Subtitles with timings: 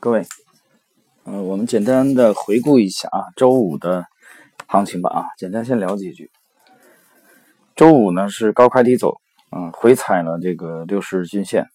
[0.00, 0.24] 各位，
[1.24, 4.06] 呃，我们简单的回顾一下啊，周五的
[4.68, 6.30] 行情吧啊，简单先聊几句。
[7.74, 9.16] 周五呢是高开低走，
[9.50, 11.66] 嗯，回踩了这个六十日均线，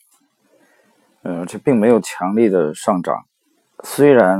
[1.23, 3.26] 呃，这并没有强力的上涨，
[3.83, 4.40] 虽然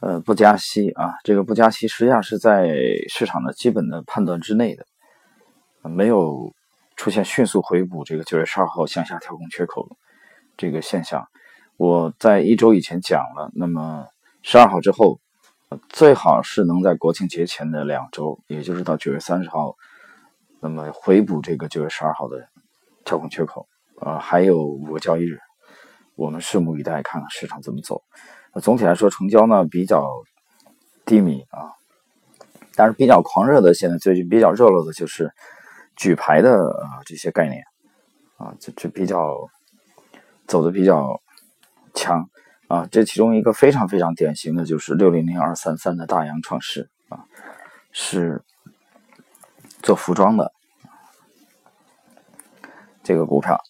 [0.00, 2.68] 呃不加息啊，这个不加息实际上是在
[3.08, 4.84] 市场的基本的判断之内的，
[5.88, 6.52] 没有
[6.96, 9.88] 出现迅速回补这个九月十二号向下跳空缺口
[10.56, 11.28] 这个现象。
[11.78, 14.04] 我在一周以前讲了，那么
[14.42, 15.20] 十二号之后，
[15.88, 19.76] 最好是能在国庆节前的两周，也就是到九月三十号。
[20.60, 22.48] 那么回补这个九月十二号的
[23.04, 23.68] 跳空缺口，
[24.00, 25.38] 呃，还有五个交易日，
[26.16, 28.02] 我们拭目以待，看看市场怎么走。
[28.60, 30.04] 总体来说，成交呢比较
[31.04, 31.70] 低迷啊，
[32.74, 35.32] 但是比较狂热的，现在最近比较热络的就是
[35.94, 37.62] 举牌的啊这些概念
[38.36, 39.36] 啊，这这比较
[40.48, 41.20] 走的比较
[41.94, 42.28] 强
[42.68, 42.86] 啊。
[42.90, 47.24] 这其中一个非常非常典型的就是六零零二三三的大洋创世啊，
[47.92, 48.42] 是。
[49.80, 50.52] 做服装的
[53.04, 53.60] 这个股票，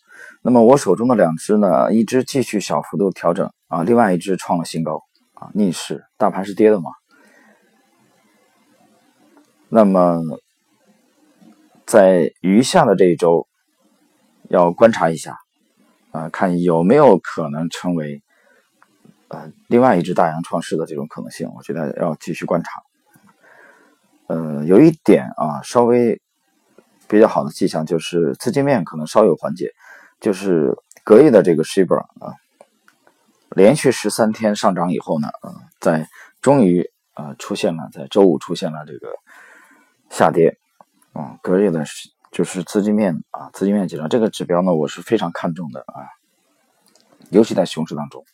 [0.41, 5.03] 那么我手中的两只呢，一只继续小幅度调整啊，另外一只创了新高
[5.35, 6.91] 啊，逆势，大盘是跌的嘛？
[9.69, 10.23] 那么
[11.85, 13.47] 在余下的这一周，
[14.49, 15.37] 要观察一下
[16.11, 18.23] 啊，看有没有可能成为
[19.29, 22.71] 呃另外一只大洋创世的这种可能性，我觉得要继续观察。
[24.27, 26.21] 呃，有一点啊，稍微
[27.09, 29.73] 比较好的迹象就是资金面可能稍有缓解，
[30.21, 32.35] 就是隔夜的这个 Shibor 啊，
[33.51, 36.07] 连续十三天上涨以后呢，啊，在
[36.43, 39.09] 终于啊出现了在周五出现了这个
[40.11, 40.59] 下跌，
[41.13, 41.85] 啊，隔夜的
[42.31, 46.07] 就是资金面啊，资金面紧张这个指标呢，我是非常看重的啊，
[47.31, 48.25] 尤其在熊市当中，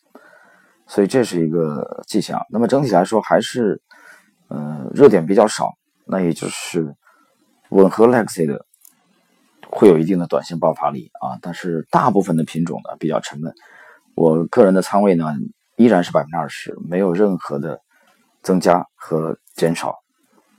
[0.86, 2.44] 所以这是一个迹象。
[2.50, 3.80] 那么整体来说还是
[4.48, 5.72] 呃热点比较少。
[6.06, 6.94] 那也就是
[7.70, 8.66] 吻合 Lexi 的
[9.70, 13.54] 会有一定的短线爆发力啊，但是大部分的品种呢比较沉闷。
[14.14, 15.32] 我个人的仓位呢
[15.76, 17.80] 依然是百分之二十，没有任何的
[18.42, 19.98] 增加和减少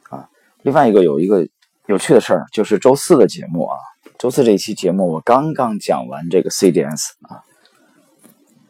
[0.10, 0.28] 啊。
[0.64, 1.48] 另外一个有一个
[1.88, 3.78] 有趣的事儿，就是周四的节目啊，
[4.18, 7.44] 周四这一期节目我刚刚讲完这个 CDS 啊，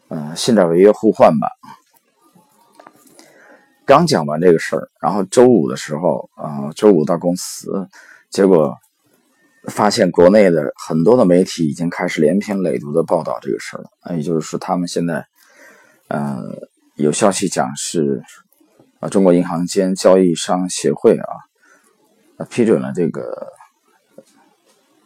[0.08, 1.48] 嗯，信贷违约互换吧。
[3.86, 7.88] 刚讲完这个事儿，然后周五的时候啊，周五到公司，
[8.28, 8.76] 结果
[9.68, 13.90] 发现国内的很多的媒体已经开始连篇累牍的报道这个事儿了。
[14.00, 15.24] 啊，也就是说，他们现在，
[16.08, 16.36] 呃，
[16.96, 18.22] 有消息讲是
[19.00, 21.26] 啊，中国银行间交易商协会啊，
[22.44, 23.52] 批准了这个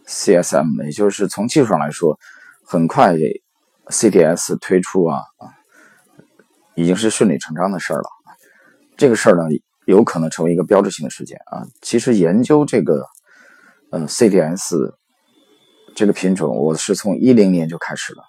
[0.06, 2.18] CSM，也就是从技术上来说，
[2.64, 3.14] 很快
[3.86, 5.22] CDS 推出啊，
[6.74, 8.08] 已经是顺理成章的事儿了。
[8.96, 9.44] 这个事儿呢，
[9.86, 11.64] 有可能成为一个标志性的事件啊。
[11.80, 13.06] 其实研究这个，
[13.90, 14.94] 呃，CDS
[15.94, 18.22] 这个品种，我是从一零年就开始了。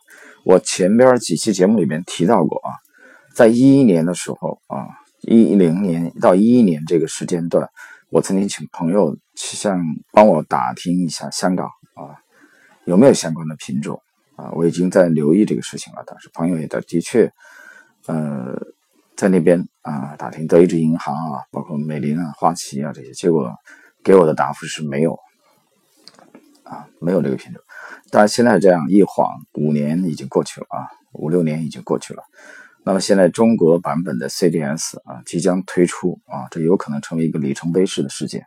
[0.46, 2.72] 我前边几期节目里面提到过啊，
[3.36, 4.88] 在一一年的时候啊，
[5.22, 7.70] 一零年到一一年这个时间段，
[8.12, 12.22] 我曾经请朋友去向帮我打听一下香港啊
[12.86, 14.00] 有没有相关的品种
[14.36, 14.52] 啊。
[14.52, 17.34] 我已经在留意这个事情了，但是朋友也的的确，
[18.06, 18.56] 呃。
[19.14, 23.54] 在那边啊，打听德意志银行啊，包括美林啊、花旗啊这些，结果
[24.04, 25.16] 给我的答复是没有
[26.64, 27.62] 啊，没有这个品种。
[28.10, 32.24] 但是现在这样一晃，五年已经过去了啊，五六年已经过去了。
[32.84, 38.46] 那么现在中国版本的 CDS 啊即将推出啊，这有可能成为一个里程碑式的事件。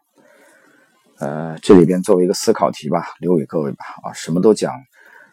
[1.21, 4.73] 呃，这里边作为一个思考题吧，留给各位吧啊，什么都讲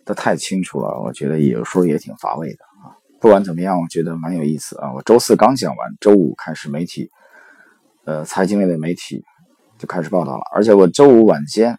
[0.06, 2.94] 的太清楚了，我觉得有时候也挺乏味的啊。
[3.20, 4.94] 不管怎么样，我觉得蛮有意思啊！
[4.94, 7.10] 我周四刚讲完，周五开始媒体，
[8.06, 9.24] 呃，财经类的媒体
[9.80, 10.44] 就开始报道了。
[10.54, 11.78] 而且我周五晚间，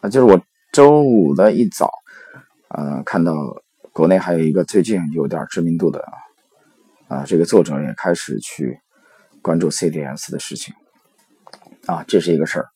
[0.00, 0.40] 啊，就是我
[0.72, 1.90] 周五的一早，
[2.68, 3.34] 呃，看到
[3.92, 6.02] 国内还有一个最近有点知名度的
[7.10, 8.80] 啊，这个作者也开始去
[9.42, 10.74] 关注 CDS 的事情，
[11.84, 12.68] 啊，这是一个事儿。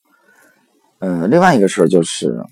[0.99, 2.45] 嗯，另外一个事儿就是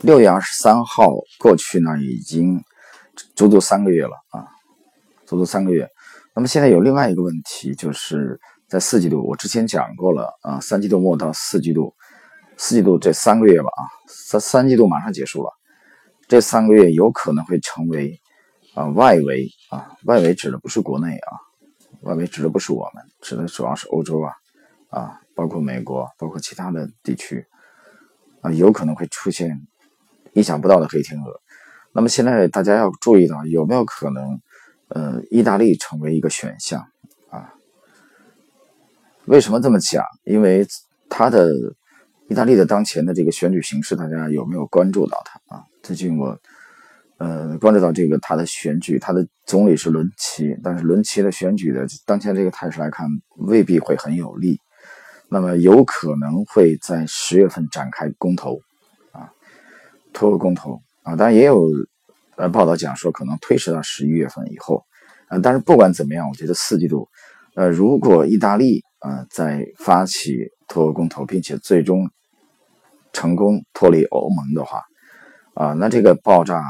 [0.00, 2.62] 六月二十三号过去呢，已经。
[3.36, 4.48] 足足三个月了啊，
[5.26, 5.86] 足足三个月。
[6.34, 11.94] 那么现在有另外一个问题，就是在四季度，我之前讲过了啊，三季度末到四季度，
[12.56, 15.50] 四季度这三个月吧啊，三三季度马上结束了，
[16.28, 18.18] 这三个月有可能会成为
[18.74, 21.30] 啊外围啊，外围指的不是国内啊，
[22.02, 24.32] 外围指的不是我们，指的主要是欧洲啊
[24.88, 27.46] 啊，包括美国，包括其他的地区
[28.40, 29.66] 啊，有可能会出现
[30.32, 31.40] 意想不到的黑天鹅。
[31.92, 34.40] 那么现在大家要注意到，有没有可能
[34.88, 36.86] 呃，意大利成为一个选项
[37.30, 37.54] 啊。
[39.26, 40.04] 为什么这么讲？
[40.24, 40.66] 因为
[41.08, 41.52] 它的
[42.28, 45.64] 意大利的当前的这个选举形势，大家有没有关注到它啊？
[45.82, 46.38] 最近我
[47.20, 53.06] 呃关注到这个他的选举，他的总理是伦齐，但是伦齐的选举的当前这个态势来看，
[53.36, 54.58] 未必会很有利。
[55.28, 58.58] 那么有可能会在十月份展开公投
[59.12, 59.30] 啊，
[60.12, 61.68] 脱欧公投啊，当然也有
[62.36, 64.82] 呃报道讲说可能推迟到十一月份以后
[65.28, 65.38] 啊。
[65.38, 67.06] 但是不管怎么样，我觉得四季度
[67.54, 72.10] 呃，如果意大利啊在发起脱欧公投，并且最终
[73.12, 74.82] 成功脱离欧盟的话
[75.54, 76.60] 啊，那这个爆炸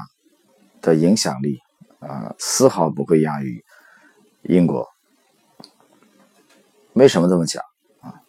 [0.81, 1.59] 的影响力
[1.99, 3.65] 啊丝毫不会亚于
[4.43, 4.89] 英国。
[6.95, 7.63] 为什么这么讲
[8.01, 8.21] 啊？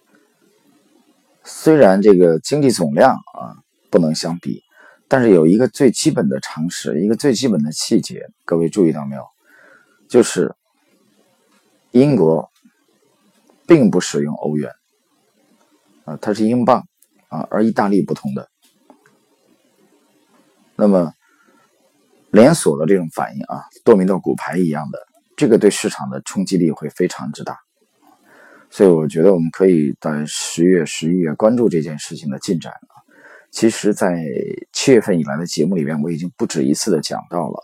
[1.44, 3.58] 虽然这个经济总量啊
[3.90, 4.62] 不能相比，
[5.08, 9.26] 但是有一个最基本的常识，一个最基本的细节，各位注意到没有？
[10.08, 10.54] 就是
[11.92, 12.52] 英国
[13.66, 14.72] 并不使用欧元
[16.06, 16.86] 啊，它是英镑
[17.30, 18.50] 啊，而意大利不同的。
[20.76, 21.14] 那么
[22.32, 25.00] 连锁的这种反应啊，多米诺骨牌一样的，
[25.36, 27.58] 这个对市场的冲击力会非常之大。
[28.70, 33.04] 所以我觉得我们可以在十月、十一月关注这件事情的进展啊。
[33.52, 34.24] 其实，在
[34.72, 37.62] 七月份以来的节目里边，我已经不止一次的讲到了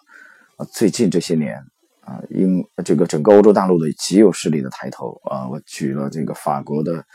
[0.58, 0.68] 啊。
[0.74, 1.56] 最近这些年
[2.02, 7.06] 啊，英这个整个欧洲大陆的极右势力的抬头啊，我举了这个法国的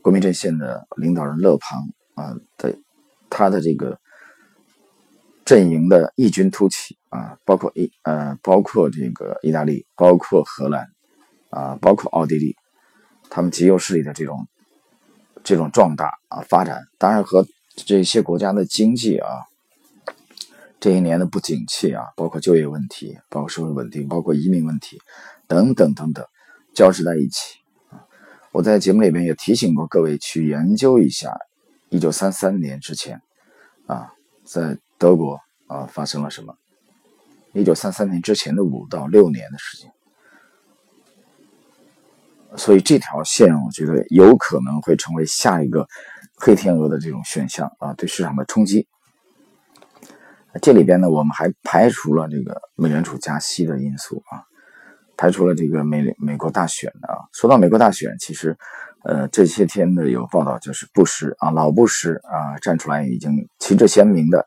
[0.00, 1.80] 国民阵线的领导人勒庞
[2.14, 2.72] 啊的
[3.28, 3.98] 他的这个
[5.52, 10.88] 阵营的异军突起啊，包括意呃，包括这个意大利，包括荷兰
[11.50, 12.56] 啊，包括奥地利。
[13.28, 14.48] 他们极右势力的这种
[15.44, 17.46] 这种壮大啊发展，当然和
[17.76, 19.28] 这些国家的经济啊
[20.80, 24.98] 这一年的不景气啊，包括就业问题，包括社会稳定，包括移民问题
[25.46, 26.24] 等等等等
[26.74, 27.58] 交织在一起。
[28.52, 31.36] 我在节目里边也提醒过各位去研究一下，
[31.90, 33.20] 一九三三年之前
[33.86, 34.14] 啊，
[34.44, 36.54] 在德国啊发生了什么？
[37.54, 39.90] 一九三三年之前的五到六年的时间。
[42.56, 45.88] 所以这条线，我觉得有可能会成为下一个
[46.36, 48.86] 黑天鹅的这种选项啊，对市场的冲击。
[50.60, 54.44] 这里边呢，我们还排除了这个美联储加息的因素啊，
[55.16, 57.26] 排除了这个美美国大选的啊。
[57.32, 58.56] 说到美国大选，其实
[59.02, 64.46] 呃这些天的有报道，就是布什啊，老布什啊站出来，已经旗帜鲜明的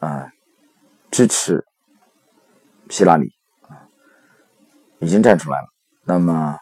[0.00, 0.32] 啊
[1.10, 1.64] 支持
[2.90, 3.32] 希拉里
[3.68, 3.88] 啊，
[4.98, 5.68] 已经站出来了。
[6.02, 6.58] 那么。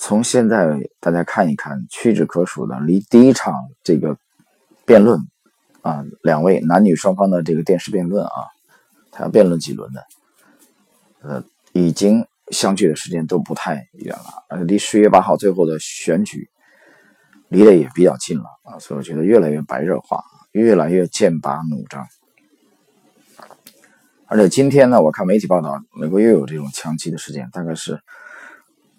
[0.00, 4.16] 从现在大家看一看，屈指可数的离第一场这个
[4.86, 5.18] 辩论
[5.82, 8.46] 啊，两位男女双方的这个电视辩论啊，
[9.10, 10.06] 他要辩论几轮的，
[11.22, 16.48] 呃，已经相距的时间都不太远了，呃，离十月八号最后的选举
[17.48, 20.22] 离得也比较近了啊，所以我觉得越来越白热化，
[20.52, 22.06] 越来越剑拔弩张。
[24.26, 28.00] 而且今天呢，我看媒体报道，美国又有这种枪击的事件，大概是。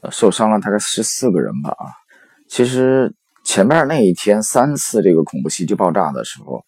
[0.09, 1.91] 受伤了大概十四个人吧啊，
[2.47, 3.13] 其实
[3.43, 6.63] 前面那一天三次这个恐怖袭击爆炸的时候，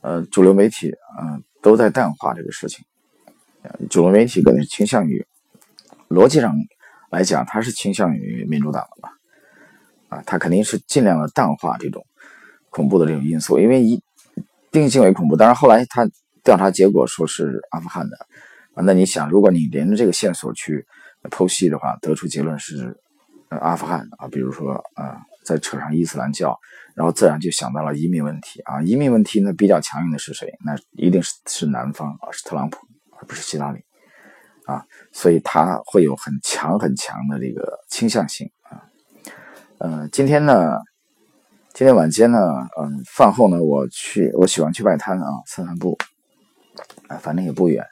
[0.00, 2.84] 呃，主流媒体啊都在淡化这个事情，
[3.88, 5.24] 主流媒体可能倾向于
[6.08, 6.52] 逻辑上
[7.10, 9.12] 来讲，他是倾向于民主党的吧，
[10.12, 12.04] 啊，他肯定是尽量的淡化这种
[12.70, 14.00] 恐怖的这种因素，因为一
[14.70, 16.06] 定性为恐怖，当然后来他
[16.44, 18.16] 调查结果说是阿富汗的
[18.74, 20.86] 啊，那你想，如果你连着这个线索去。
[21.30, 23.00] 剖析的话，得出结论是，
[23.48, 26.58] 阿富汗啊，比如说啊，再扯上伊斯兰教，
[26.96, 28.82] 然后自然就想到了移民问题啊。
[28.82, 30.52] 移民问题呢，比较强硬的是谁？
[30.64, 32.78] 那一定是是南方啊，是特朗普，
[33.20, 33.84] 而不是希拉里
[34.66, 34.84] 啊。
[35.12, 38.50] 所以他会有很强很强的这个倾向性。
[39.82, 40.78] 呃，今天呢，
[41.74, 42.38] 今天晚间呢，
[42.78, 45.98] 嗯，饭后呢，我去，我喜欢去外滩啊散散步，
[47.08, 47.84] 啊，反正也不远。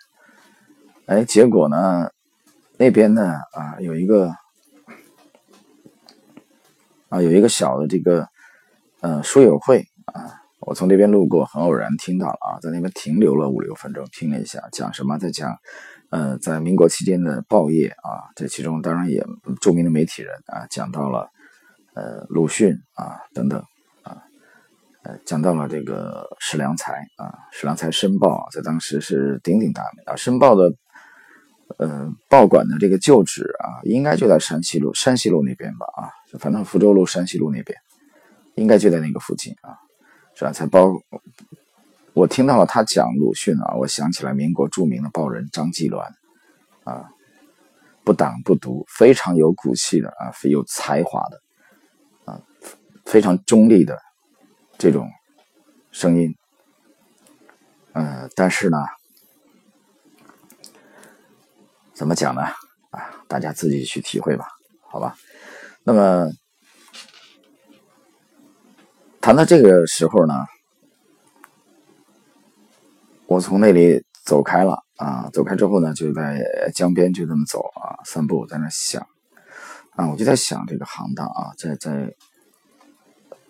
[1.06, 2.08] 哎，结果呢？
[2.76, 4.32] 那边呢啊有一个
[7.08, 8.28] 啊有一个小的这个
[9.00, 10.30] 呃书友会啊，
[10.60, 15.18] 我从那边路过，很偶然听到了啊，在那边停留了五六分钟，听了一下，讲什么？
[15.18, 15.58] 在讲
[16.10, 19.26] 呃在民国期间的报业啊，这其中当然也
[19.60, 21.28] 著名的媒体人啊，讲到了
[21.94, 23.62] 呃鲁迅啊等等
[24.02, 24.22] 啊，
[25.02, 30.76] 呃讲到了这个史良才啊，史良才《申报》在当时是鼎鼎大名啊，《申报》的。
[31.78, 35.86] 呃，报馆的这个旧址啊，应该就在山西路，山西路那边吧？
[35.94, 37.78] 啊，反正福州路、山西路那边，
[38.56, 39.78] 应该就在那个附近啊，
[40.34, 40.52] 是吧？
[40.52, 40.90] 才包，
[42.12, 46.00] 我听到了他讲鲁迅啊，我想起来民国著名的报人张继鸾
[46.82, 47.08] 啊，
[48.02, 51.40] 不党不独，非常有骨气的啊，有才华的，
[53.04, 53.98] 非常中立的
[54.78, 55.08] 这种
[55.90, 56.34] 声音。
[57.92, 58.78] 嗯，但是呢，
[61.92, 62.42] 怎么讲呢？
[62.90, 64.46] 啊，大家自己去体会吧，
[64.82, 65.16] 好吧。
[65.82, 66.30] 那么
[69.20, 70.34] 谈到这个时候呢，
[73.26, 76.40] 我从那里走开了啊，走开之后呢，就在
[76.74, 79.04] 江边就这么走啊，散步，在那想
[79.96, 82.14] 啊，我就在想这个行当啊，在在，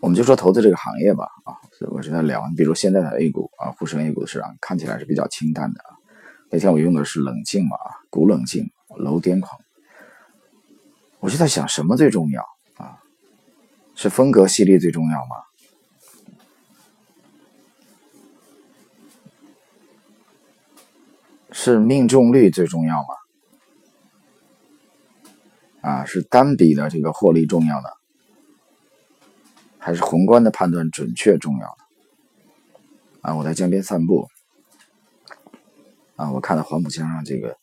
[0.01, 1.53] 我们就说投资这个行业吧啊，
[1.91, 5.85] 我是在聊，比如现在的 A 股啊，沪深 A 股的市场看起来是比较清淡的，
[6.51, 9.61] 那天我用的是冷静嘛啊，股冷静，楼癫狂。
[11.19, 12.43] 我就在想，什么最重要
[12.79, 12.97] 啊？
[13.95, 15.37] 是风格犀利最重要吗？
[21.53, 23.09] 是命中率最重要吗？
[25.83, 27.89] 啊，是单笔的这个获利重要呢，
[29.81, 31.77] 还是宏观的判断准确重要？
[33.23, 34.29] 啊，我在江边散步，
[36.17, 37.57] 啊，我看到黄浦江上这个。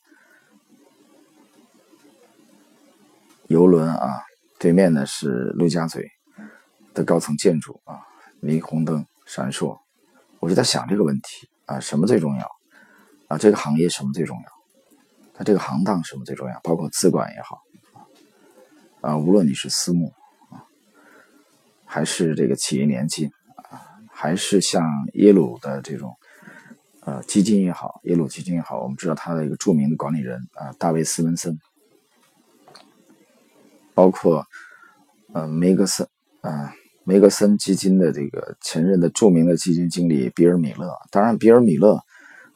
[3.46, 4.24] 游轮啊，
[4.58, 6.06] 对面呢是陆家嘴
[6.92, 8.02] 的高层建筑啊，
[8.42, 9.78] 霓虹灯闪烁。
[10.38, 12.50] 我就在想这个问题啊，什么最重要
[13.28, 13.38] 啊？
[13.38, 14.44] 这个行业什么最重要？
[15.32, 16.60] 它这个行当什么最重要？
[16.60, 17.62] 包括资管也好
[19.00, 20.12] 啊，无论你是私募，
[21.88, 23.28] 还是这个企业年金
[23.70, 26.14] 啊，还是像耶鲁的这种
[27.00, 31.58] 呃基金也好，耶鲁基金也好，我们知道它的一个著名的管理人啊，大卫斯文森。
[33.94, 34.46] 包括，
[35.34, 36.06] 呃，梅格森，
[36.42, 40.88] 啊，梅格森基金的这个前任的著名的基金经理比尔·米勒。
[41.10, 42.00] 当然，比尔·米勒，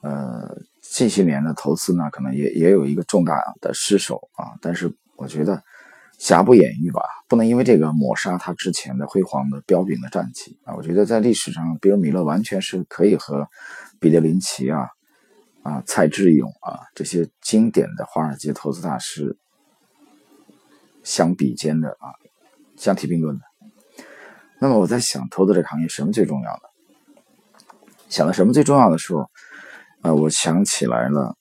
[0.03, 4.55] 呃，近些年的投资呢，可能也也有一个重大的失手啊。
[4.61, 5.61] 但是，我觉得
[6.23, 10.73] 瑕不掩瑜吧，不能因为这个抹杀他之前的辉煌的彪炳的战绩啊。
[10.77, 13.49] 我觉得在历史上，比如·米勒完全是可以和
[13.99, 14.87] 彼得林奇啊、
[15.65, 19.37] 啊蔡志勇啊这些经典的华尔街投资大师。
[21.03, 22.15] 相比肩的啊，
[22.77, 23.43] 相提并论的。
[24.61, 26.63] 那么我在想，投资这个行业什么最重要的？
[28.09, 29.29] 想到什么最重要的时候，
[30.03, 31.35] 啊，我想起来了，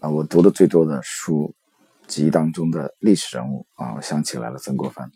[0.00, 1.54] 啊，我读的最多的书
[2.06, 5.10] 集当中的历史人物啊，我想起来了曾国藩。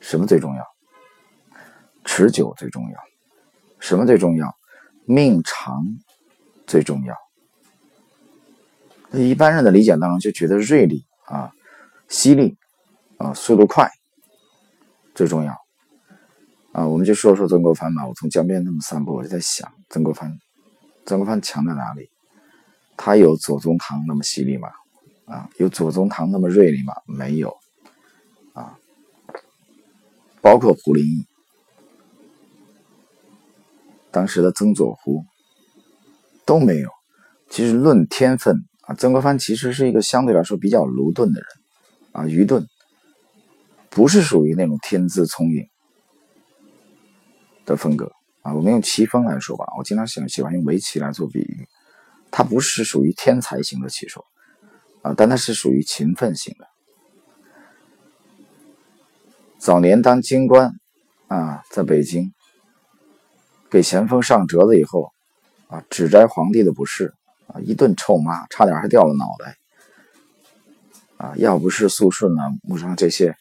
[0.00, 0.64] 什么最重要？
[2.04, 2.98] 持久最重要。
[3.78, 4.54] 什么最重要？
[5.04, 5.82] 命长
[6.66, 7.16] 最重要。
[9.12, 11.52] 一般人的理解当中就觉得锐利啊、
[12.08, 12.56] 犀利
[13.18, 13.90] 啊、速度快
[15.14, 15.52] 最重要
[16.72, 16.86] 啊。
[16.86, 18.06] 我们就说说曾国藩吧。
[18.06, 20.38] 我从江边那么散步，我就在想，曾国藩，
[21.04, 22.11] 曾国藩强在哪里？
[22.96, 24.68] 他有左宗棠那么犀利吗？
[25.26, 26.94] 啊，有左宗棠那么锐利吗？
[27.06, 27.56] 没有
[28.52, 28.78] 啊。
[30.40, 31.26] 包括胡林翼，
[34.10, 35.24] 当时的曾左胡
[36.44, 36.90] 都没有。
[37.48, 38.56] 其实论天分。
[38.82, 41.48] 啊，曾国藩其实是一个相对来说比较卢钝的人，
[42.10, 42.66] 啊，愚钝，
[43.90, 45.64] 不是属于那种天资聪颖
[47.64, 48.52] 的风格啊。
[48.52, 51.68] 我们用棋风来说吧，我经常喜喜欢用围棋来做比喻，
[52.32, 54.24] 他不是属于天才型的棋手
[55.02, 56.66] 啊，但他是属于勤奋型的。
[59.58, 60.72] 早年当京官
[61.28, 62.32] 啊，在北京
[63.70, 65.12] 给咸丰上折子以后
[65.68, 67.14] 啊，指摘皇帝的不是。
[67.48, 69.56] 啊，一顿臭骂，差点还掉了脑袋。
[71.18, 73.36] 啊，要不是肃顺呢，穆彰这些，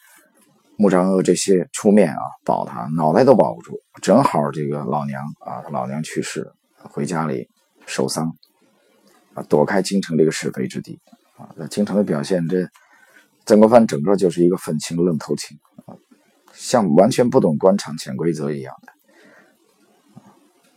[0.75, 3.79] 穆彰鄂这些出面啊保他，脑袋都保不住。
[4.01, 7.47] 正好这个老娘啊，他老娘去世，回家里
[7.85, 8.29] 守丧，
[9.33, 10.99] 啊，躲开京城这个是非之地。
[11.37, 12.69] 啊，在京城的表现，这
[13.45, 15.95] 曾国藩整个就是一个愤青愣头青，啊，
[16.53, 18.93] 像完全不懂官场潜规则一样的。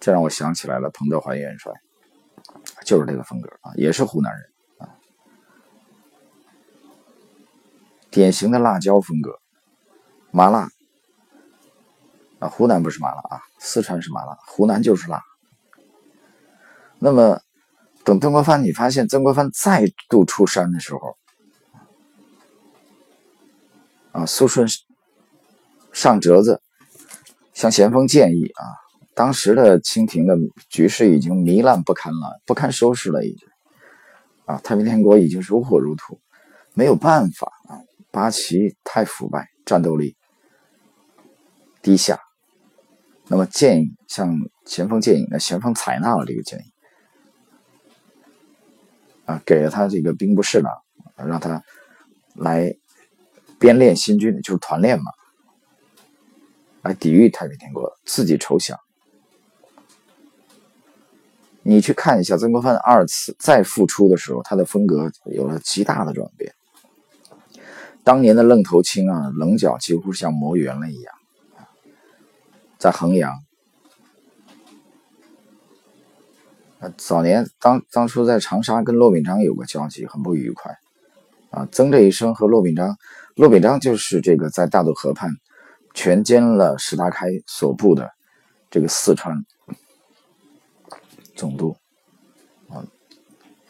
[0.01, 1.73] 这让我想起来了彭德怀元帅。
[2.85, 4.43] 就是这个风格啊，也是湖南人
[4.79, 4.95] 啊，
[8.11, 9.39] 典型的辣椒风格，
[10.31, 10.69] 麻辣
[12.39, 15.23] 啊，湖南不是麻辣啊，四川是麻辣，湖南就是辣。
[16.99, 17.41] 那么
[18.05, 21.17] 等曾国藩，你发现曾国藩再度出山的时候，
[24.13, 24.69] 啊，肃顺
[25.93, 26.61] 上折子，
[27.55, 28.63] 向咸丰建议啊。
[29.15, 30.37] 当时的清廷的
[30.69, 33.49] 局势已经糜烂不堪了，不堪收拾了，已经
[34.45, 36.21] 啊，太平天国已经如火如荼，
[36.75, 37.81] 没有办法啊，
[38.11, 40.17] 八旗太腐败，战斗力
[41.81, 42.21] 低下。
[43.29, 46.74] 那么建议向咸丰建议，那咸丰采纳了这个建议。
[49.25, 50.73] 啊，给了他这个兵部侍郎，
[51.17, 51.63] 让他
[52.35, 52.75] 来
[53.59, 55.13] 编练新军，就是团练嘛，
[56.83, 58.77] 来抵御太平天国，自己筹饷。
[61.63, 66.55] 你去看一下曾国藩二次再复出的时候，他的风格有了极大的转变。
[68.03, 71.15] 当年的愣头青啊，棱角几乎像磨圆了一样。
[72.77, 73.33] 在衡阳，
[76.97, 80.77] 早年当当初在长沙跟骆秉章有过交集，很不愉快。
[81.51, 82.97] 啊，曾这一生和骆秉章，
[83.37, 85.31] 骆秉章就是这个在大渡河畔
[85.95, 88.11] 全歼了石达开所部的
[88.71, 89.45] 这个四川。
[91.37, 91.77] 总督
[92.69, 92.85] 啊，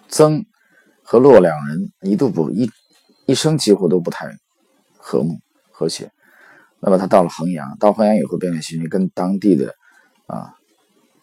[0.08, 0.44] 曾
[1.02, 2.70] 和骆两人一度不一
[3.26, 4.26] 一生几乎都不太
[4.96, 5.38] 和睦
[5.70, 6.10] 和谐。
[6.80, 9.74] 那么他到了衡阳，到衡阳以后，便练新军，跟当地的
[10.26, 10.54] 啊，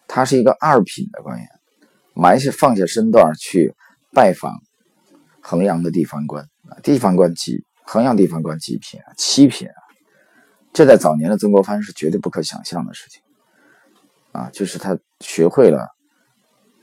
[0.08, 1.48] 他是一个二品的官员，
[2.14, 3.74] 埋下放下身段去
[4.12, 4.54] 拜访
[5.40, 9.78] 衡阳的地方官啊，地方官几衡阳地方官几品啊，七品啊，
[10.72, 13.22] 这在早年的曾国藩是绝对不可想象的事情
[14.32, 15.88] 啊，就是他学会了。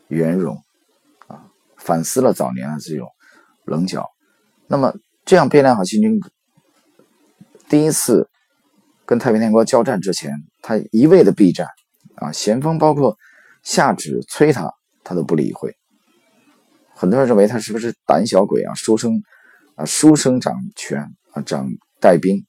[0.10, 0.56] 圆融，
[1.28, 1.46] 啊，
[1.78, 3.08] 反思了早年的这种
[3.66, 4.10] 棱角。
[4.66, 4.92] 那么
[5.24, 6.20] 这样变量好新军，
[7.70, 8.28] 第一次
[9.06, 10.34] 跟太平天国交战之前，
[10.64, 11.68] 他一味的避战，
[12.16, 13.16] 啊，咸丰包括
[13.62, 15.76] 下旨催他，他都不理会。
[16.94, 18.74] 很多人认为他是不是胆小鬼啊？
[18.74, 19.24] 书生
[19.76, 21.02] 啊，书生掌权
[21.32, 22.46] 啊，掌带兵。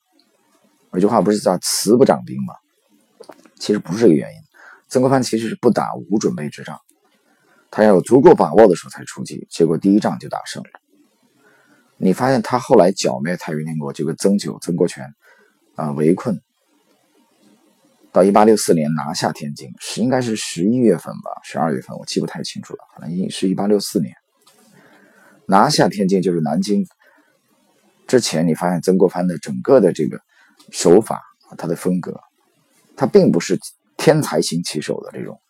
[0.93, 2.55] 有句话不是叫“慈不掌兵”吗？
[3.61, 4.41] 其实不是这个原因。
[4.89, 6.81] 曾国藩其实是不打无准备之仗。
[7.71, 10.71] 他要有足够把握的时候才出击，结果第一仗就打胜了。
[11.97, 15.05] 你发现他后来剿灭太平天国，就跟曾九、曾国荃
[15.77, 16.43] 啊围困，
[18.13, 24.15] 到一八六四年拿下天津，是应该是十一月份吧，十二月份我记不太清楚了，可能是一八六四年
[25.47, 26.87] 拿下天津，就是南京。
[28.07, 30.21] 之前你发现曾国藩的整个的这个
[30.73, 32.21] 手法啊，他的风格，
[32.97, 33.59] 他并不是
[33.97, 35.41] 天才型棋手的这种。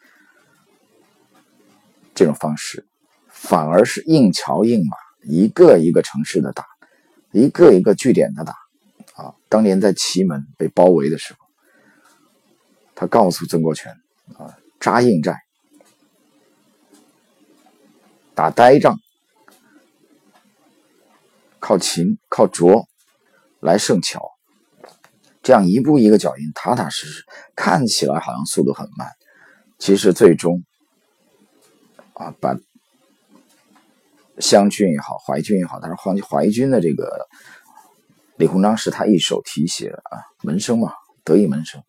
[2.15, 2.87] 这种方式，
[3.31, 6.67] 反而是硬桥硬马，一个一个城市的打，
[7.33, 8.53] 一个一个据点的打。
[9.15, 11.40] 啊，当年在祁门被包围的时候，
[13.01, 13.91] 他告诉曾国荃，
[14.37, 15.35] 啊，扎硬寨，
[18.35, 18.99] 打呆仗，
[21.59, 22.87] 靠勤靠拙
[23.59, 24.33] 来胜巧，
[25.43, 27.25] 这样一步一个脚印，踏踏实实，
[27.57, 29.09] 看起来好像速度很慢，
[29.79, 30.63] 其实最终。
[32.13, 32.55] 啊，把
[34.41, 37.27] 湘军也好，淮军也好，但是淮淮军的这个
[38.37, 40.93] 李鸿章是他一手提携的啊，门生嘛，
[41.25, 41.83] 得意门生。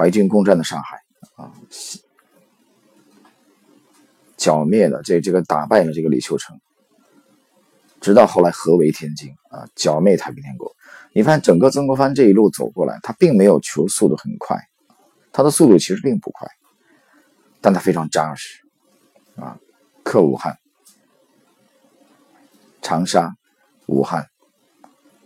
[0.00, 0.96] 淮军攻占的上海
[1.36, 1.52] 啊，
[4.38, 6.58] 剿灭了这这个打败了这个李秀成，
[8.00, 10.74] 直到后来合围天津啊，剿灭太平天国。
[11.12, 14.56] 你发现整个曾国藩这一路走过来，他并没有求速度很快，
[15.32, 16.48] 他的速度其实并不快。
[17.60, 18.62] 但他非常扎实，
[19.36, 19.58] 啊，
[20.02, 20.58] 克武汉、
[22.80, 23.36] 长沙、
[23.84, 24.30] 武汉，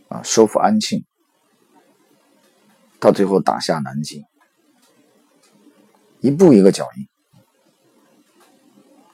[0.08, 1.04] 啊，收复安庆，
[2.98, 4.24] 到最后打下南京，
[6.24, 7.06] 一步一个脚印。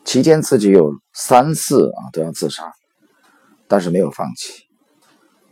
[0.05, 2.73] 期间自己有三次啊都要自杀，
[3.67, 4.63] 但是没有放弃。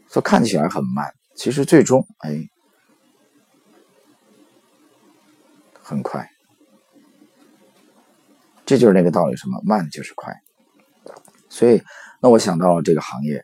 [0.08, 2.48] 说看起来很慢，其实最终哎
[5.82, 6.30] 很快。
[8.64, 10.32] 这就是那个道理，什么慢就是快。
[11.48, 11.82] 所以，
[12.22, 13.42] 那我想到了这个行业，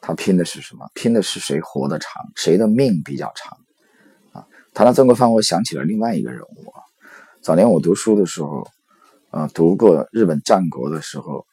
[0.00, 0.88] 他拼的是什么？
[0.94, 3.58] 拼的是谁活得长，谁的命比较长
[4.30, 4.46] 啊？
[4.72, 6.72] 谈到曾国藩，我想起了另外一个人物。
[7.48, 8.68] 早年我读书的时候，
[9.30, 11.46] 啊，读过日本战国的时候，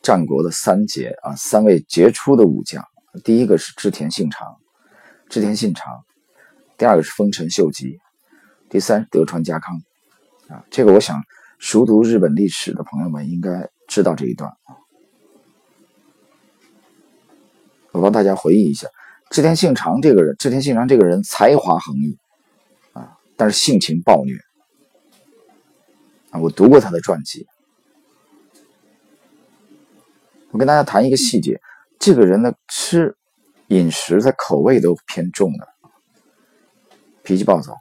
[0.00, 2.82] 战国的三杰啊，三位杰出的武将，
[3.22, 4.56] 第一个是织田信长，
[5.28, 6.06] 织田信长；
[6.78, 7.98] 第二个是丰臣秀吉；
[8.70, 9.76] 第三德川家康
[10.48, 10.64] 啊。
[10.70, 11.22] 这个我想。
[11.58, 14.72] 熟读日本历史的朋友们应该知道这一段啊，
[17.92, 18.88] 我帮大家回忆一下，
[19.28, 22.16] 织田信长这个人，织田信长这个人才华横溢
[22.94, 24.34] 啊，但是性情暴虐
[26.40, 27.46] 我读过他的传记，
[30.50, 31.60] 我跟大家谈一个细节，
[31.98, 33.16] 这个人的吃
[33.68, 35.68] 饮食他口味都偏重的，
[37.22, 37.76] 脾气暴躁。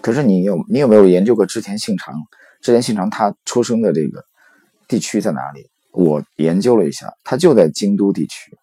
[0.00, 2.14] 可是你有你有没有研究过织田信长？
[2.60, 4.24] 织田信长他出生的这个
[4.88, 5.70] 地区在哪里？
[5.92, 8.56] 我研究了一下，他就在京都地区，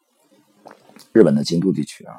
[1.11, 2.15] 日本的京都地区啊。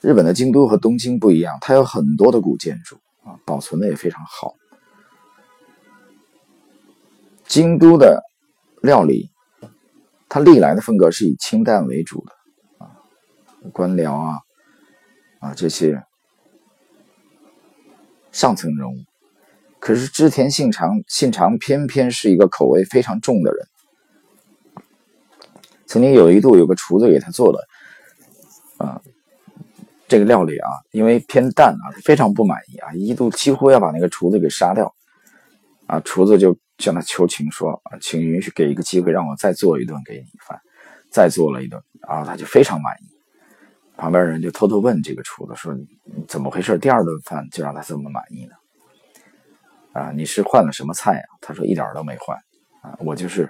[0.00, 4.54] 日本的京都和东京不一样，它有很多的古建筑啊，保存的也非常好。
[7.46, 8.22] 京都的
[8.82, 9.30] 料理，
[10.28, 12.90] 它历来的风格是以清淡为主的啊，
[13.72, 14.40] 官僚啊
[15.40, 16.02] 啊这些
[18.32, 18.96] 上层人物。
[19.78, 23.66] 可是织田信长，信长偏偏是一个口味非常重的人。
[25.86, 27.58] 曾经有一度有个厨子给他做的
[28.78, 29.02] 啊，
[30.06, 34.94] 这个料理啊，因为偏淡啊，非常不满意啊，一度几乎要把那个厨子给杀掉
[35.86, 36.00] 啊。
[36.00, 40.60] 厨子就向他求情说，请允许给一个机会，让我再做一顿给你饭，
[41.10, 43.06] 再做了一顿然啊，他就非常满意。
[43.96, 45.72] 旁边人就偷偷问这个厨子说
[46.26, 46.76] ：“怎么回事？
[46.78, 48.52] 第二顿饭就让他这么满意呢？”
[49.94, 51.28] 啊，你是换了什么菜啊？
[51.40, 52.36] 他说一点都没换，
[52.82, 53.48] 啊，我就是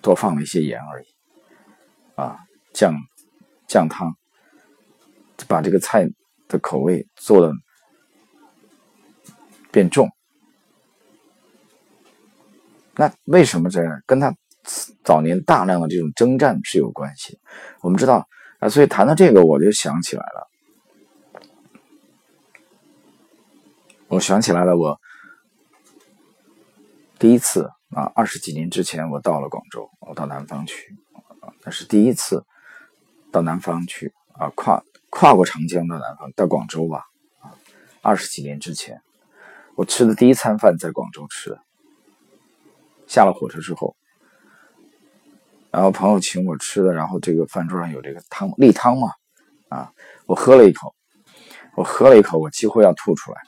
[0.00, 1.06] 多放了一些盐而已，
[2.14, 2.38] 啊，
[2.72, 2.94] 酱
[3.68, 4.16] 酱汤，
[5.46, 6.08] 把这个菜
[6.48, 7.52] 的口味做的
[9.70, 10.08] 变重。
[12.96, 14.02] 那为什么这样？
[14.06, 14.34] 跟他
[15.02, 17.38] 早年大量的这种征战是有关系。
[17.80, 18.26] 我们知道
[18.58, 20.48] 啊，所以谈到这个，我就想起来了。
[24.08, 25.00] 我想起来了，我
[27.18, 30.94] 第一次啊，二十几年之前，我到了广州，我到南方去，
[31.64, 32.44] 那是第一次
[33.30, 37.04] 到南方去啊，跨跨过长江到南方，到广州吧，
[38.00, 39.02] 二十几年之前，
[39.74, 41.58] 我吃的第一餐饭在广州吃，
[43.06, 43.96] 下了火车之后，
[45.70, 49.12] 然后朋友请我吃的，然后这个饭桌上有这个汤例汤嘛，
[49.68, 49.92] 啊，
[50.26, 50.94] 我喝了一口，
[51.76, 53.40] 我喝了一口，我几乎要吐出来。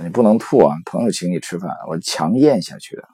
[0.00, 0.76] 你不能吐啊！
[0.84, 3.08] 朋友请你吃饭，我强咽下去的。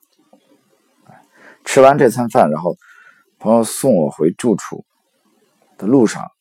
[1.62, 2.74] 吃完这餐饭，然后
[3.38, 4.86] 朋友送我回住处
[5.76, 6.32] 的路上，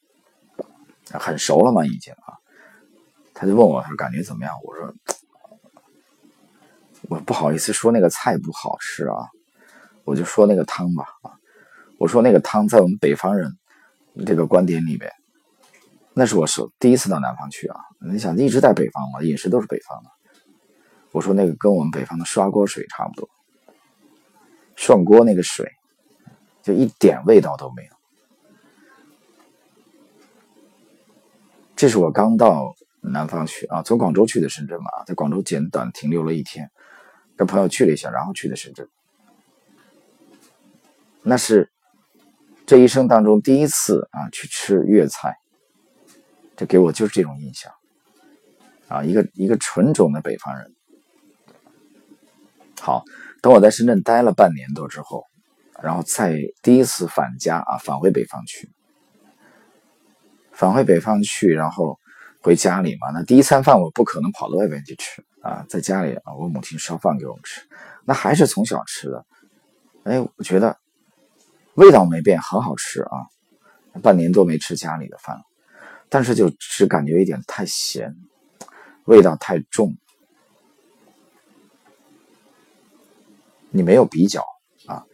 [1.17, 2.37] 很熟了嘛，已经啊。
[3.33, 4.53] 他就问我，他说感觉怎么样？
[4.63, 4.93] 我说
[7.07, 9.27] 我不好意思说那个菜不好吃啊，
[10.03, 11.31] 我就说那个汤吧啊。
[11.97, 13.57] 我说那个汤在我们北方人
[14.25, 15.11] 这个观点里边，
[16.13, 17.79] 那是我首第一次到南方去啊。
[17.99, 20.09] 你想一直在北方嘛，饮食都是北方的。
[21.11, 23.29] 我说那个跟我们北方的刷锅水差不多，
[24.75, 25.69] 涮锅那个水，
[26.61, 27.98] 就一点味道都没有。
[31.79, 36.69] 这是我刚到南方去啊，从广州去的深圳嘛，在广州简短停留了一天，
[37.37, 38.89] 跟朋友去了一下，然后去的深圳。
[41.21, 41.71] 那是
[42.65, 45.37] 这一生当中第一次啊去吃粤菜，
[46.57, 47.71] 这给我就是这种印象
[48.89, 50.75] 啊，一个一个纯种的北方人。
[52.81, 53.05] 好，
[53.41, 55.23] 等我在深圳待了半年多之后，
[55.81, 58.69] 然后再第一次返家啊，返回北方去，
[60.59, 61.97] 返回北方去，然后
[62.41, 63.11] 回家里嘛。
[63.13, 67.61] 那第一餐饭我不可能跑到外边去吃啊，在家里啊，我母亲烧饭给我们吃，
[68.03, 69.25] 那还是从小吃的。
[70.03, 70.77] 哎，我觉得
[71.75, 73.25] 味道没变，很好吃啊。
[74.03, 75.43] 半年多没吃家里的饭了，
[76.09, 78.13] 但是就只感觉有点太咸，
[79.05, 79.95] 味道太重。
[83.71, 84.43] 你没有比较
[84.87, 85.05] 啊！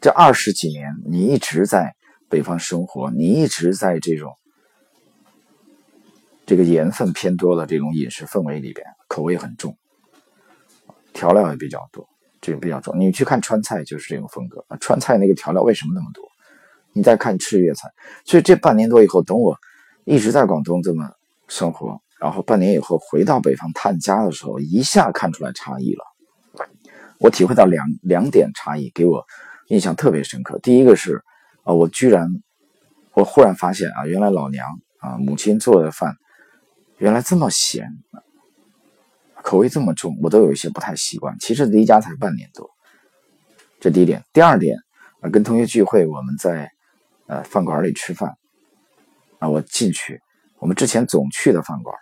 [0.00, 1.94] 这二十几年，你一直在
[2.28, 4.34] 北方生活，你一直在这种
[6.48, 9.76] 这个盐分偏多的这种饮食氛围里边，口味很重，
[11.12, 12.08] 调料也比较多，
[12.40, 12.98] 这个比较重。
[12.98, 16.24] 你去看川菜就是这种风格，川菜那个调料为什么那么多？
[16.94, 17.90] 你再看吃粤菜，
[18.24, 19.58] 所以这半年多以后，等我
[20.06, 21.10] 一直在广东这么
[21.48, 26.66] 生活，然后半年以后回到北方探家的时候，一下看出来差异了。
[27.18, 29.22] 我体会到两两点差异，给我
[29.66, 30.58] 印象特别深刻。
[30.60, 31.22] 第一个是，
[31.64, 32.26] 啊，我居然，
[33.12, 34.66] 我忽然发现啊，原来老娘
[35.00, 36.16] 啊，母亲做的饭，
[36.98, 37.88] 原来这么咸，
[39.42, 41.36] 口味这么重，我都有一些不太习惯。
[41.38, 42.68] 其实离家才半年多，
[43.80, 44.24] 这第一点。
[44.32, 44.76] 第二点，
[45.20, 46.70] 啊，跟同学聚会，我们在
[47.26, 48.36] 呃饭馆里吃饭，
[49.38, 50.20] 啊，我进去，
[50.58, 51.94] 我们之前总去的饭馆。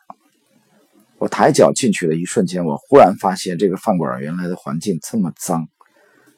[1.19, 5.69] 我抬脚进去的一瞬间，我忽然发现这个饭馆原来的环境这么脏，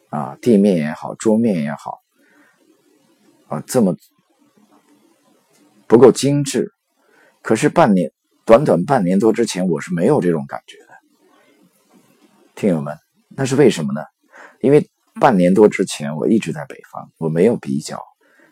[0.09, 1.99] 啊，地面也好，桌面也好，
[3.49, 3.97] 啊，这么
[5.87, 6.73] 不够精致。
[7.42, 8.12] 可是半年，
[8.48, 10.87] 短短半年多之前，我是没有这种感觉的。
[12.54, 12.96] 听友们，
[13.28, 14.00] 那是为什么呢？
[14.62, 14.88] 因为
[15.20, 18.02] 半年多之前我一直在北方，我没有比较，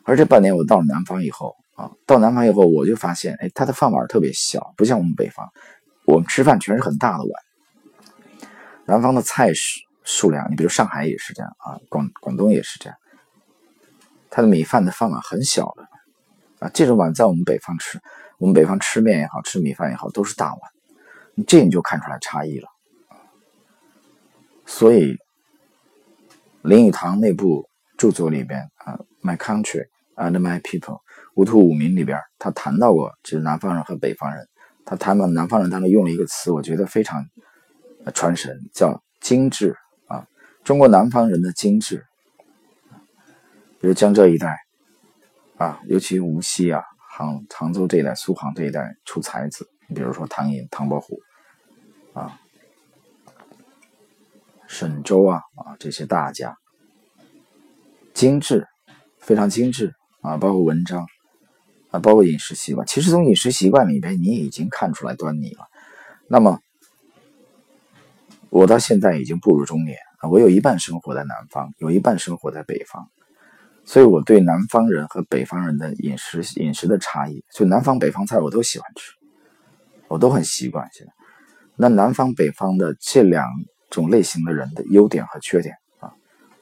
[0.04, 5.48] 而这半年我到了南方以后，啊，到南方以后我就发现，哎，它的饭碗特别小，不像我们北方。
[6.04, 7.32] 我们吃饭全是很大的碗，
[8.85, 12.98] 南方的菜数数量，你比如上海也是这样啊，广广东也是这样，
[14.28, 15.88] 它的米饭的饭碗很小的
[16.59, 17.98] 啊，这种碗在我们北方吃，
[18.38, 20.61] 我们北方吃面也好吃米饭也好都是大碗，
[21.46, 22.68] 这你就看出来差异了。
[24.66, 25.16] 所以
[26.62, 30.81] 林语堂那部著作里边啊，《My Country and My People》
[31.35, 34.49] 无土五民里边，他谈到过，就是南方人和北方人。
[34.85, 37.25] 他谈到南方人当中用了一个词，我觉得非常
[38.14, 40.27] 传神，叫精致啊。
[40.62, 42.05] 中国南方人的精致，
[43.81, 44.57] 比如江浙一带
[45.57, 46.83] 啊，尤其无锡啊、
[47.16, 51.18] 杭杭州这一带、苏杭这一带出才子，你比如说唐寅、唐伯虎
[52.12, 52.38] 啊，
[54.66, 56.59] 沈周啊啊这些大家，
[58.12, 58.66] 精致，
[59.18, 61.07] 非常精致啊，包括文章。
[61.92, 65.68] 啊，包括饮食习惯，其实从饮食习惯里边，你已经看出来端倪了。
[66.29, 66.59] 那么，
[68.50, 73.09] 我到现在已经步入中年啊，我有一半生活在南方，有一半生活在北方，
[73.87, 79.12] 所以我对南方人和北方人的饮食饮食的差异，就南方北方菜我都喜欢吃，
[80.09, 80.87] 我都很习惯。
[80.92, 81.12] 现在，
[81.77, 83.46] 那南方北方的这两
[83.88, 86.12] 种类型的人的优点和缺点啊，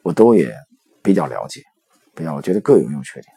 [0.02, 0.54] 我都也
[1.02, 1.62] 比较了解，
[2.14, 3.34] 比较我觉得各有优缺点。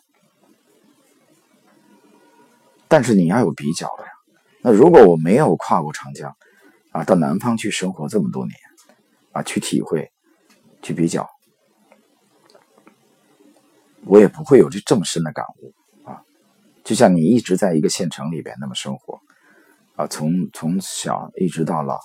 [2.89, 4.09] 但是你要有比较的呀。
[4.63, 6.35] 那如果我没有跨过长江，
[6.91, 8.53] 啊，到南方去生活这么多年，
[9.31, 10.11] 啊，去体会，
[10.81, 11.29] 去比较，
[14.07, 16.21] 我也不会有这这么深的感悟啊。
[16.83, 19.19] 就像你一直在一个县城里边那么生活，
[19.95, 21.99] 啊，从从小一直到老，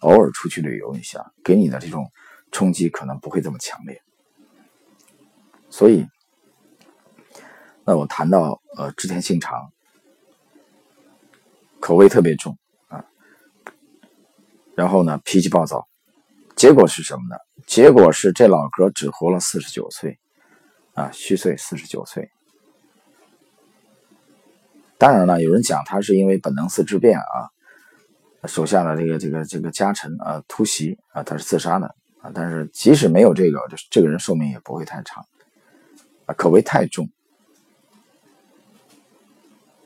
[0.00, 2.10] 偶尔出去旅游一下，给你的这种
[2.52, 4.00] 冲击可能不会这么强烈。
[5.70, 6.06] 所以，
[7.84, 9.72] 那我谈到呃织田信长。
[11.80, 13.04] 口味特别重啊，
[14.74, 15.86] 然后呢，脾气暴躁，
[16.56, 17.36] 结果是什么呢？
[17.68, 20.18] 结果是这老哥只活了四十九岁，
[20.98, 22.28] 啊，虚岁四十九岁。
[24.98, 27.48] 当然了，有人讲他是因为本能寺之变啊，
[28.48, 32.32] 手下的这个这个这个家臣啊突袭啊，他是自杀的啊。
[32.34, 33.60] 但是即使没有这个，
[33.92, 35.24] 这个人寿命也不会太长，
[36.26, 37.08] 啊，可谓太重。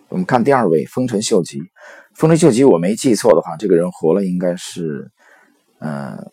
[0.09, 1.61] 我们看第二位丰臣秀吉，
[2.15, 5.11] 丰臣秀吉我没记错的话，这个人活了应该是，
[5.79, 6.25] 呃，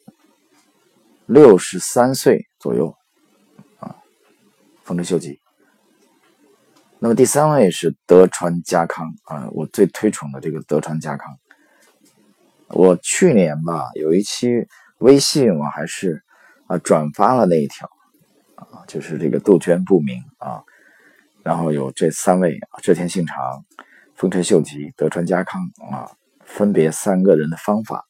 [1.25, 2.95] 六十三岁左右，
[4.89, 5.39] 丰臣秀吉。
[6.97, 11.37] 那么第三位是德川家康啊，我最推崇的这个德川家康。
[12.69, 16.23] 我去年吧有一期微信我还是
[16.65, 17.87] 啊转发了那一条，
[18.55, 20.63] 啊，就是这个杜鹃不明啊。
[21.43, 23.63] 然后有这三位，织田信长、
[24.15, 26.09] 丰臣秀吉、德川家康啊，
[26.43, 28.03] 分别三个人的方法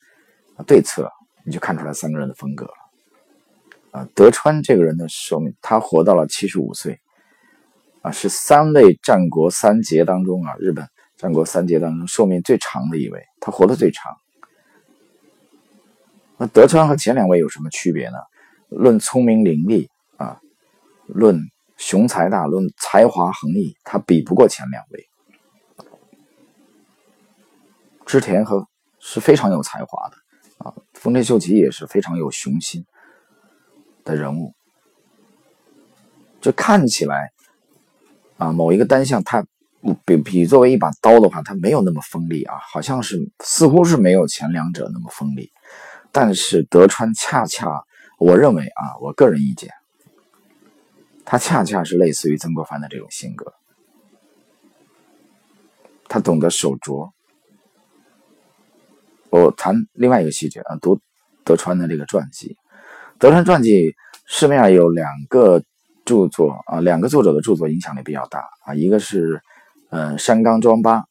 [0.55, 1.11] 啊对策，
[1.43, 2.65] 你就看出来三个人的风格。
[3.91, 6.99] 啊，德川这个人的寿命，他活到了七十五岁，
[8.01, 14.15] 啊，是三位战国三杰当中啊，日本战国三杰当中寿命最长的一位，他活得最长。
[16.37, 18.17] 那德川和前两位有什么区别呢？
[18.69, 20.39] 论聪明伶俐啊，
[21.07, 21.39] 论。
[21.79, 25.07] 雄才大，论才华横溢，他比不过前两位。
[28.05, 28.67] 织田和
[28.99, 30.17] 是非常有才华的
[30.57, 32.83] 啊，丰臣秀吉也是非常有雄心
[34.09, 34.53] 的人物。
[36.41, 37.31] 就看起来
[38.37, 39.45] 啊，某一个单项，他
[40.05, 45.51] 比比作为一把刀的话，他没有那么锋利啊，好像是似乎是没有前两者那么锋利。
[46.11, 47.83] 但是德川恰恰，
[48.17, 49.69] 我认为啊，我个人意见。
[51.25, 53.53] 他恰恰是类似于曾国藩的这种性格，
[56.07, 57.11] 他懂得手镯。
[59.29, 60.99] 我谈另外一个细节啊，读
[61.43, 62.57] 德川的这个传记，
[63.19, 63.93] 德川传记
[64.25, 65.61] 市面上有两个
[66.05, 69.41] 著作啊，两个作者的著作影响力比较大啊，一个是
[69.89, 71.03] 呃山冈庄八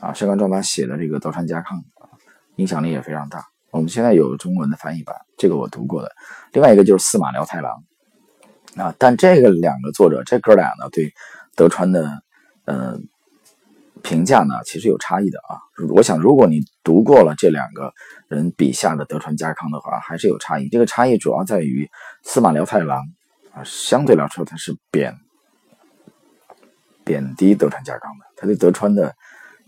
[0.00, 2.08] 啊，山冈庄八写的这个德川家康啊，
[2.56, 3.44] 影响力也非常大。
[3.70, 6.10] 我们现在有中文的翻译版，这个我读过的。
[6.52, 7.84] 另外一个就是司马辽太郎。
[8.76, 11.12] 啊，但这个两个作者，这哥俩呢，对
[11.54, 12.22] 德川的
[12.64, 12.98] 呃
[14.02, 15.58] 评价呢，其实有差异的啊。
[15.94, 17.92] 我想，如果你读过了这两个
[18.28, 20.68] 人笔下的德川家康的话，还是有差异。
[20.68, 21.88] 这个差异主要在于
[22.22, 23.04] 司马辽太郎
[23.52, 25.16] 啊，相对来说他是贬
[27.04, 29.14] 贬低德川家康的，他对德川的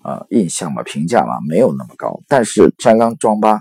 [0.04, 2.20] 呃印象嘛、评价嘛，没有那么高。
[2.28, 3.52] 但是山冈庄八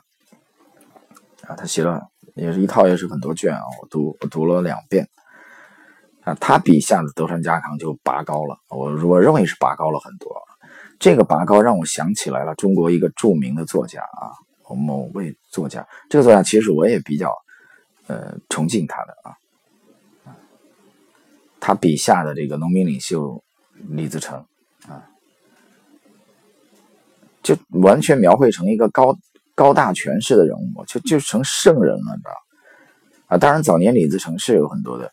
[1.48, 2.02] 啊，他写了
[2.36, 5.08] 也是一套，也是很多卷啊，我读我读了两遍。
[6.24, 10.30] 啊，他笔下的德川家康就拔高了，我我认为是拔高了很多。
[11.00, 14.34] 这个拔高让我想起来了中国一个著名的作家啊，
[14.76, 15.88] 某位作家。
[16.10, 17.32] 这个作家其实我也比较
[18.08, 19.38] 呃崇敬他的啊，
[21.60, 23.44] 他笔下的这个农民领袖
[23.90, 24.44] 李自成
[24.88, 25.06] 啊，
[27.44, 29.16] 就完全描绘成一个高
[29.54, 32.32] 高大权势的人物，就就成圣人了，你知道？
[33.28, 33.38] 啊。
[33.38, 35.12] 当然，早年李自成是有很多的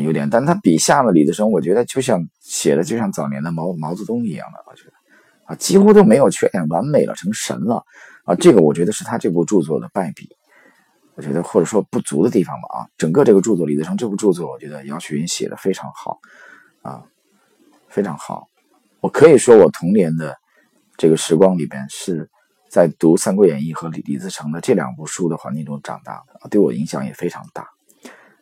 [0.00, 4.93] 优点，但他笔下的李自成，我觉得就像写的就像早年的毛毛泽东一样的，我觉得
[5.46, 7.84] 啊，几乎都没有缺点，完美了，成神了
[8.24, 8.34] 啊。
[8.34, 10.28] 这个我觉得是他这部著作的败笔，
[11.14, 12.88] 我觉得或者说不足的地方吧啊。
[12.96, 16.18] 整个这个著作，李自成这部著作，我觉得姚雪云写的非常好
[16.82, 17.02] 啊，
[17.88, 18.48] 非常好。
[19.00, 20.36] 我可以说，我童年的
[20.96, 22.30] 这个时光里边是。
[22.70, 27.68] 在读《三国演义》和李李自成的这两部书的环境中长大的，啊对我影响也非常大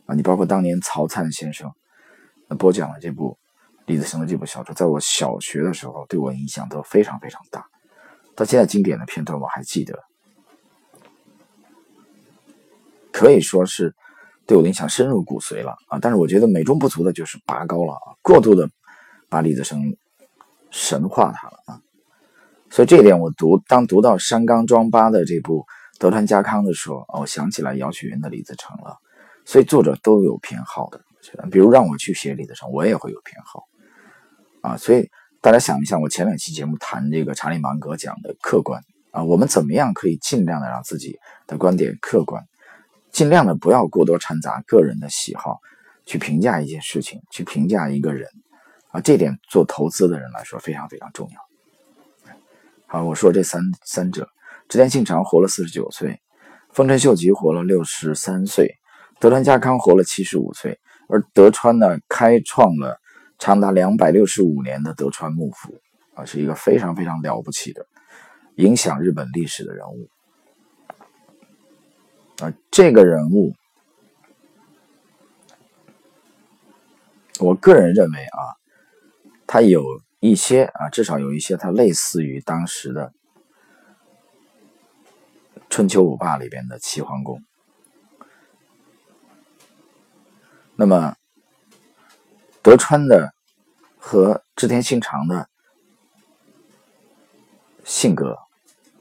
[0.06, 0.14] 啊！
[0.14, 1.70] 你包括当年曹灿先生
[2.58, 3.36] 播讲了这部
[3.86, 7.66] 李自成的这部小说，在我小学的时候对我影响都非常非常大。
[8.34, 9.98] 到现在经典的片段我还记得，
[13.12, 13.94] 可以说是
[14.46, 15.98] 对我的影响深入骨髓了啊！
[16.00, 18.68] 但是我觉得美中不足的就是拔高了啊，过度的
[19.28, 19.96] 把李自成
[20.70, 21.80] 神化他了啊！
[22.70, 25.66] 所以这一点，我读当读到山冈庄八的这部
[25.98, 28.96] 德川家康的时候，我想起来姚雪云的李自成了。
[29.44, 31.00] 所以作者都有偏好的，
[31.50, 33.64] 比如让我去写李自成，我也会有偏好
[34.62, 34.76] 啊。
[34.78, 35.10] 所以
[35.42, 42.42] 大家想一下，我前两期节目谈这个查理芒格讲的客观啊，我们怎么样可以尽量的让自己的观点客观，
[43.10, 45.58] 尽量的不要过多掺杂个人的喜好
[46.06, 48.28] 去评价一件事情，去评价一个人
[48.88, 49.00] 啊。
[49.00, 52.34] 这点做投资的人来说非常非常重要。
[52.86, 54.28] 好，我说这三三者，
[54.68, 56.20] 织田信长活了四十九岁，
[56.72, 58.76] 丰臣秀吉活了六十三岁，
[59.18, 63.00] 德川家康活了七十五岁，而德川呢，开创了
[63.42, 65.80] 长达两百六十五年的德川幕府
[66.14, 67.84] 啊，是一个非常非常了不起的，
[68.54, 70.08] 影响日本历史的人物
[72.40, 72.54] 啊。
[72.70, 73.52] 这个人物，
[77.40, 78.38] 我个人认为啊，
[79.46, 79.82] 他有。
[80.20, 83.12] 一些啊，至少有一些，他类似于当时的
[85.68, 87.42] 春秋五霸里边的齐桓公。
[90.76, 91.16] 那么，
[92.62, 93.32] 德川的
[93.98, 95.48] 和织田信长的
[97.84, 98.38] 性格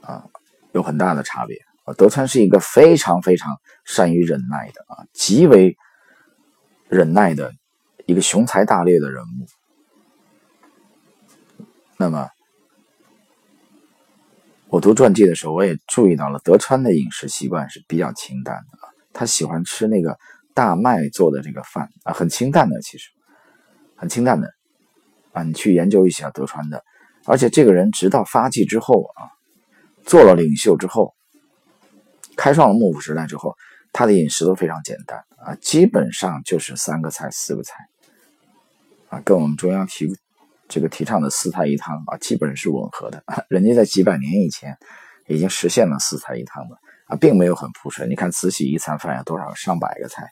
[0.02, 0.26] 啊，
[0.72, 1.94] 有很大的差别啊。
[1.94, 5.78] 德川是一个非常非常善于忍耐的啊，极为
[6.90, 7.54] 忍耐的
[8.08, 9.46] 一个雄才大略的人物。
[11.98, 12.30] 那么，
[14.70, 18.80] 我读传记的时候，我也注意到了德川的饮食习惯是比较清淡的
[19.14, 20.18] 他喜欢吃那个
[20.56, 23.12] 大麦做的这个饭啊，很清淡的，其实
[24.02, 24.52] 很清淡的
[25.32, 25.44] 啊。
[25.44, 26.84] 你去研究一下德川的，
[27.26, 29.30] 而且这个人直到发迹之后啊，
[30.04, 31.14] 做了领袖之后，
[32.36, 33.56] 开创了幕府时代之后，
[33.94, 37.76] 他的饮食都非常简单啊，基本上就是三个菜、四个菜
[39.10, 40.08] 啊，跟我们中央提。
[40.74, 43.22] 这个提倡的四菜一汤啊，基本是吻合的。
[43.50, 44.78] 人家在几百年以前
[45.28, 48.08] 已经实现了四菜一汤了啊，并没有很朴实。
[48.08, 50.30] 你看慈禧一餐饭有多少上百个菜，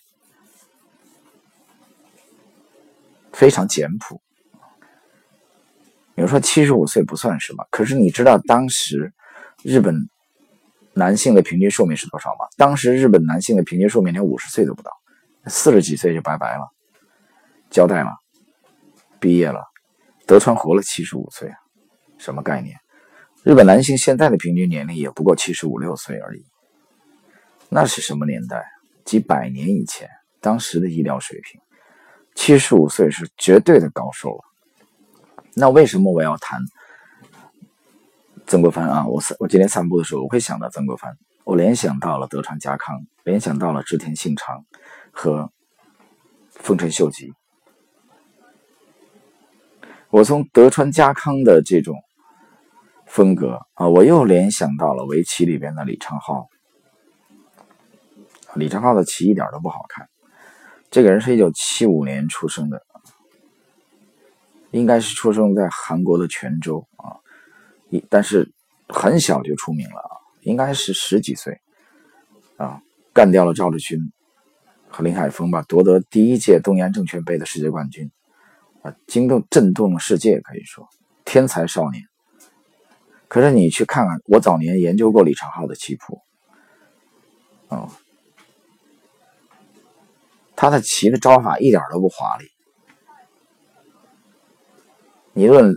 [3.39, 4.21] 非常简朴。
[6.15, 9.13] 有人说七十五岁不算什么，可是你知道当时
[9.63, 9.95] 日本
[10.93, 12.45] 男性的平均寿命是多少吗？
[12.58, 14.91] 当时日本男性的平均寿命连五十岁都不到，
[15.45, 16.67] 四十几岁就拜拜了，
[17.69, 18.10] 交代了，
[19.21, 19.63] 毕业了。
[20.28, 21.49] 德川活了七十五岁，
[22.17, 22.75] 什么概念？
[23.43, 26.45] 日本男性现在的平均年龄也不过七十五六岁而已。
[27.69, 28.65] 那是什么年代？
[29.06, 30.10] 几百年以前，
[30.41, 31.62] 当时的医疗水平，
[32.39, 34.43] 七十五岁是绝对的高寿了。
[35.56, 36.62] 那为什么我要谈
[38.47, 39.06] 曾国藩啊？
[39.06, 44.63] 我散我今天散步的时候，我会想到曾国藩，我联想到了德川家康，联想到了织田信长
[45.12, 45.52] 和
[46.49, 47.34] 丰臣秀吉。
[50.10, 51.97] 我从德川家康的这种
[53.06, 56.47] 风格啊，我又联想到了围棋里边的李昌镐。
[58.56, 60.08] 李昌镐的棋一点都不好看。
[60.89, 62.82] 这个人是一九七五年出生的，
[64.71, 67.17] 应该是出生在韩国的泉州啊，
[67.89, 68.52] 一但是
[68.88, 71.60] 很小就出名了啊，应该是十几岁
[72.58, 72.81] 啊，
[73.13, 74.00] 干掉了赵志勋
[74.87, 78.10] 和林海峰吧，夺得第一届东洋证券杯的世界冠军。
[78.81, 80.87] 啊，惊动震动了世界，可以说
[81.25, 82.02] 天才少年。
[83.27, 86.21] 可是你去看看，我早年研究过李长浩的棋谱，
[87.67, 87.92] 哦，
[90.60, 92.45] 他的棋的招法一点都不华丽。
[95.31, 95.73] 你论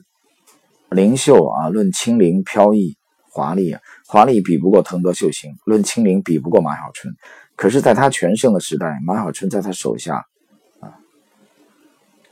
[0.91, 2.97] 灵秀啊，论轻灵飘逸
[3.31, 7.15] 华丽啊，华丽比不过藤泽秀行，论轻灵比不过马晓春。
[7.55, 10.27] 可是，在他全盛的时代，马晓春在他手下。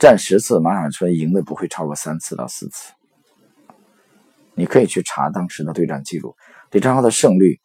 [0.01, 2.93] 战十次，马晓春赢的不会超过三次到四次。
[4.55, 6.35] 你可以去查当时的对战记录，
[6.73, 7.61] 李昌镐的胜率，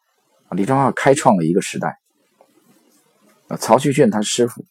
[0.50, 1.98] 李昌镐开创了一个时代。
[3.58, 4.64] 曹旭俊他师傅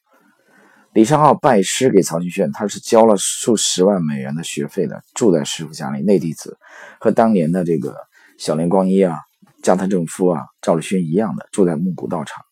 [0.95, 6.01] 李昌镐拜师给曹旭炫，他是交了数十万美元的学费的，住在师傅家里。
[6.01, 6.57] 内弟子
[7.01, 7.97] 和当年的这个
[8.37, 9.19] 小林光一啊、
[9.61, 12.45] 加藤正夫啊、赵立勋一样的，住在木古道场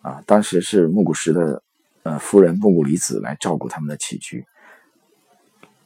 [0.00, 0.22] 啊。
[0.24, 1.62] 当时是木古石的
[2.04, 4.46] 呃夫人木古离子来照顾他们的起居，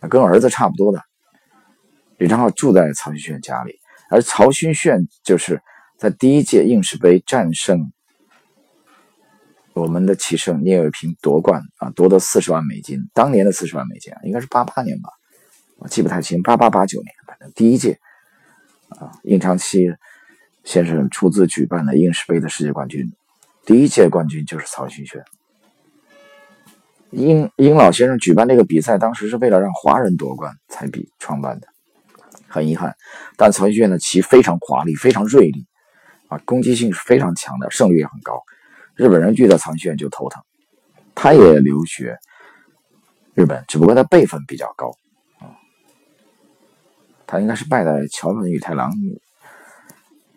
[0.09, 1.03] 跟儿子差不多的。
[2.17, 5.61] 李昌镐住在曹旭炫家里，而曹勋炫就是
[5.99, 7.93] 在第一届应氏杯战胜。
[9.75, 13.01] 我们的棋圣聂卫平夺冠啊，夺得四十万美金。
[13.15, 15.09] 当年的四十万美金，应该是八八年吧，
[15.79, 17.99] 我记不太清，八八八九年，反正第一届
[18.91, 19.89] 啊，应长期
[20.63, 23.11] 先生出资举办的应氏杯的世界冠军，
[23.65, 25.23] 第一届冠军就是曹勋轩。
[27.11, 31.67] 英英老先生举办这个比赛，当时是为了让华人夺冠才比创办的，
[32.47, 32.95] 很遗憾。
[33.39, 35.67] 但曹勋轩的棋非常华丽，非常锐利
[36.29, 38.43] 啊，攻击性是非常强的，胜率也很高。
[38.95, 40.43] 日本人遇到曹轩就头疼，
[41.15, 42.19] 他也留学
[43.35, 44.95] 日本，只不过他辈分比较高
[45.41, 45.57] 啊，
[47.27, 48.93] 他应该是拜在桥本宇太郎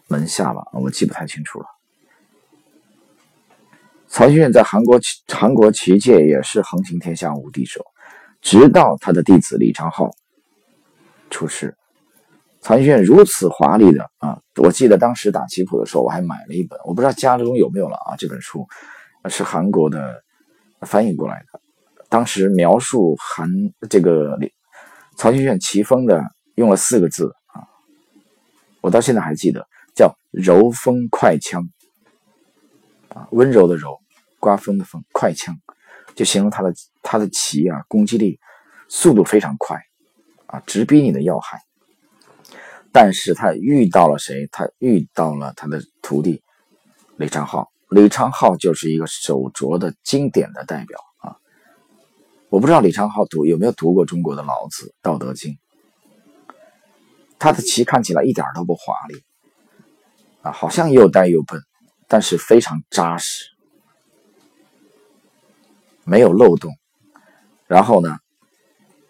[0.07, 1.65] 门下吧，我记不太清楚了。
[4.07, 7.85] 曹轩在韩国韩国棋界也是横行天下无敌手，
[8.41, 10.09] 直到他的弟子李昌镐
[11.29, 11.75] 出世。
[12.65, 14.41] 曹轩如此华丽的啊！
[14.55, 18.15] 我记得当时打棋谱的时候，我还买了一本，我不知道家中有没有了啊。
[18.17, 18.67] 这本书
[19.29, 20.23] 是韩国的
[20.81, 21.61] 翻译过来的，
[22.09, 23.47] 当时描述韩
[23.87, 24.35] 这个
[25.15, 26.23] 曹轩轩棋风的
[26.55, 27.61] 用了四个字啊，
[28.81, 31.69] 我到现在还记得，叫柔风快枪
[33.09, 33.95] 啊，温柔的柔，
[34.39, 35.55] 刮风的风，快枪，
[36.15, 38.39] 就形容他的他的棋啊，攻击力
[38.89, 39.79] 速度非常快
[40.47, 41.59] 啊，直逼你的要害。
[42.95, 44.47] 但是他遇到了谁？
[44.53, 46.41] 他遇到了他的徒弟
[47.17, 47.67] 李昌镐。
[47.89, 51.35] 李昌镐就是一个手镯的经典的代表啊！
[52.47, 55.51] 我不知道李昌镐读有没有读过中国的老子《道德经》。
[57.37, 59.21] 他的棋看起来一点都不华丽
[60.41, 61.61] 啊，好像又呆又笨，
[62.07, 63.43] 但是非常扎实，
[66.05, 66.71] 没有漏洞。
[67.67, 68.19] 然后呢，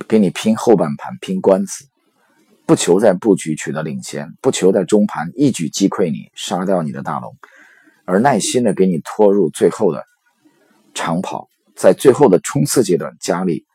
[0.07, 1.85] 给你拼后半盘，拼官子。
[2.65, 7.37] 不求在布局取得领先，不求在中盘一举击溃你，杀掉你的大龙，
[8.05, 10.03] 而耐心的给你拖入最后的
[10.95, 13.67] 长跑，在最后的冲刺阶段加力，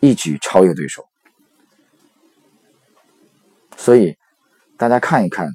[0.00, 1.08] 一举超越对手。
[3.74, 4.16] 所以
[4.76, 5.50] 大家看一看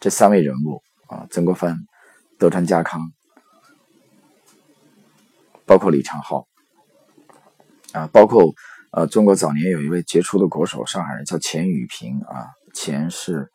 [0.00, 1.86] 这三位人物啊，曾国藩、
[2.38, 3.12] 德川家康，
[5.66, 6.48] 包括李长浩
[7.92, 8.54] 啊，包括。
[8.96, 13.52] 呃，中国早年有一位杰出的国手，上海人叫钱宇平啊，钱是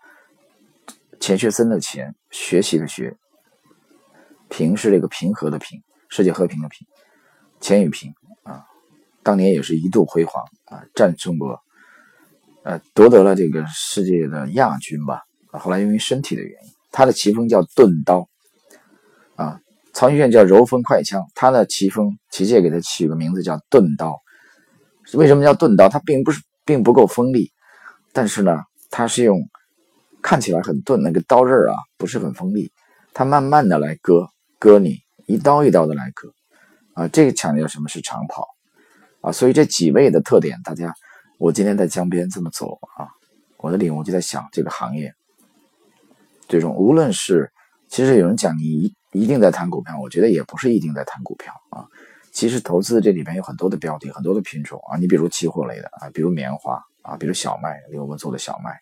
[1.19, 3.17] 钱学森的钱，学习的学，
[4.49, 6.85] 平是这个平和的平，世界和平的平，
[7.59, 8.13] 钱宇平
[8.43, 8.65] 啊，
[9.23, 11.59] 当年也是一度辉煌啊，战胜过，
[12.63, 15.23] 呃，夺得了这个世界的亚军吧。
[15.53, 18.29] 后来因为身体的原因，他的棋风叫钝刀
[19.37, 19.59] 啊，
[19.91, 24.20] 曹勋炫叫柔风快枪，他的棋风，棋界给他起个名字叫钝刀。
[25.13, 25.89] 为什么叫钝刀？
[25.89, 27.51] 它并不是并不够锋利，
[28.13, 29.41] 但是呢，它是用
[30.21, 32.71] 看起来很钝，那个刀刃啊不是很锋利，
[33.13, 36.33] 它慢慢的来割割你，一刀一刀的来割
[36.93, 37.07] 啊。
[37.07, 38.47] 这个强调什么是长跑
[39.21, 39.31] 啊？
[39.31, 40.93] 所以这几位的特点，大家，
[41.37, 43.09] 我今天在江边这么走啊，
[43.57, 45.13] 我的领悟就在想这个行业，
[46.47, 47.51] 最终无论是
[47.87, 51.85] 其实有人讲你一一定在谈股票，我觉得也不是一定在谈股票啊。
[52.31, 58.79] 其实投资这里边有很多的标的，很多的品种啊，你比如期货类的啊，比如棉花啊，比如小麦，刘文做的小麦，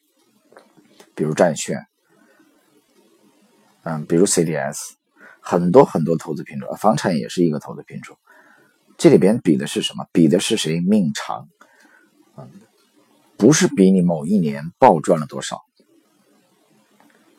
[1.15, 1.87] 比如债券，
[3.83, 4.77] 嗯，比如 CDS，
[5.41, 8.17] 很多很多投资品种，房产也是一个投资品种。
[8.97, 10.05] 这里边比的是什么？
[10.11, 11.47] 比的是谁命长？
[12.37, 12.51] 嗯，
[13.35, 15.61] 不是比你某一年暴赚了多少。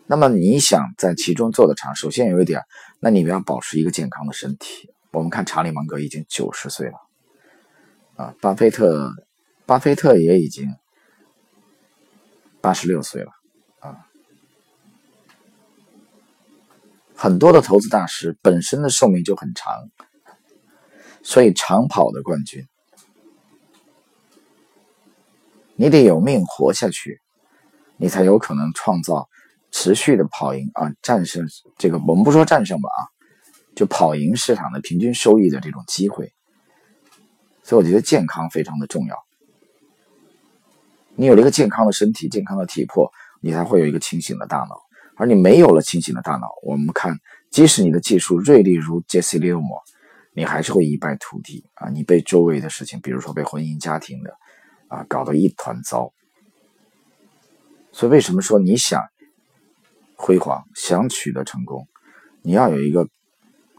[0.06, 2.62] 那么你想在其中做的长，首先有一点，
[2.98, 4.90] 那你要保持一个健康的身体。
[5.12, 6.94] 我们看查理芒格已经九十岁了，
[8.14, 9.12] 啊，巴菲特，
[9.66, 10.68] 巴菲特也已经
[12.60, 13.32] 八十六岁了，
[13.80, 14.06] 啊，
[17.16, 19.74] 很多的投资大师本身的寿命就很长，
[21.24, 22.68] 所以长跑的冠军，
[25.74, 27.20] 你得有命活下去，
[27.96, 29.28] 你才有可能创造
[29.72, 33.00] 持续的跑赢啊，战胜这个我们不说战胜吧啊。
[33.74, 36.32] 就跑赢市场的平均收益的这种机会，
[37.62, 39.16] 所以我觉得健康非常的重要。
[41.14, 43.10] 你有了一个健康的身体、健康的体魄，
[43.40, 44.80] 你才会有一个清醒的大脑。
[45.16, 47.18] 而你没有了清醒的大脑，我们看
[47.50, 49.78] 即使你的技术锐利如杰西·利欧摩，
[50.32, 51.90] 你还是会一败涂地啊！
[51.90, 54.34] 你被周围的事情，比如说被婚姻家庭的
[54.88, 56.10] 啊搞得一团糟。
[57.92, 59.02] 所以为什么说你想
[60.16, 61.86] 辉煌、想取得成功，
[62.40, 63.06] 你要有一个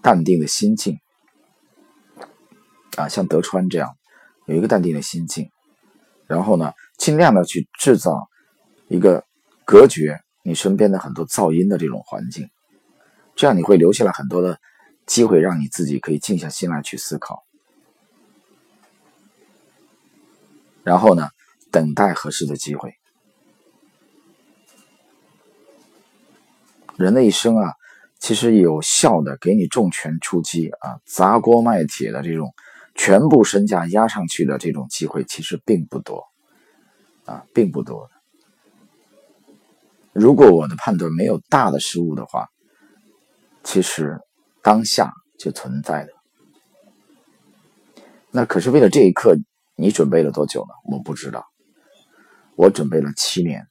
[0.02, 0.99] 淡定的心境。
[2.97, 3.95] 啊，像德川这样
[4.47, 5.49] 有一个淡定的心境，
[6.28, 8.30] 然后呢，尽量的去制造
[8.89, 9.26] 一个
[9.64, 12.49] 隔绝你身边的很多噪音的这种环境，
[13.34, 14.60] 这样你会留下来很多的
[15.06, 17.45] 机会，让你自己可以静下心来去思考，
[20.84, 21.30] 然后呢，
[21.72, 22.93] 等待合适的机会。
[26.97, 27.74] 人的一生啊，
[28.22, 32.53] 其实有效的给你重拳出击啊，砸锅卖铁的这种
[32.93, 36.24] 全部身价压上去的这种机会，其实并不多
[37.26, 38.09] 啊，并不多。
[40.13, 42.47] 如果我的判断没有大的失误的话，
[43.63, 44.19] 其实
[44.61, 46.11] 当下就存在的。
[48.30, 49.36] 那可是为了这一刻，
[49.76, 50.76] 你准备了多久呢？
[50.91, 51.47] 我不知道，
[52.55, 53.65] 我准备了七年。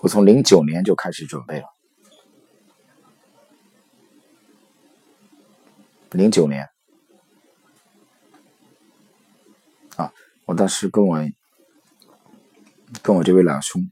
[0.00, 1.66] 我从零九年就开始准备了，
[6.12, 6.66] 零九年
[9.96, 10.12] 啊，
[10.46, 11.18] 我当时跟我
[13.02, 13.82] 跟我这位老兄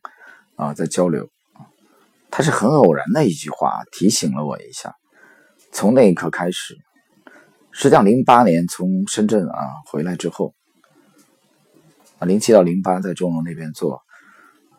[0.57, 1.29] 啊在交流，
[2.31, 4.95] 他是很偶然的一句话提醒了我一下。
[5.73, 6.75] 从那一刻开始，
[7.71, 10.55] 实际上零八年从深圳啊回来之后，
[12.19, 14.03] 啊零七到零八在中融那边做。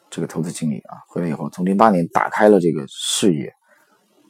[0.09, 3.53] 这个投资经理啊，回来以后，从零八年打开了这个视野，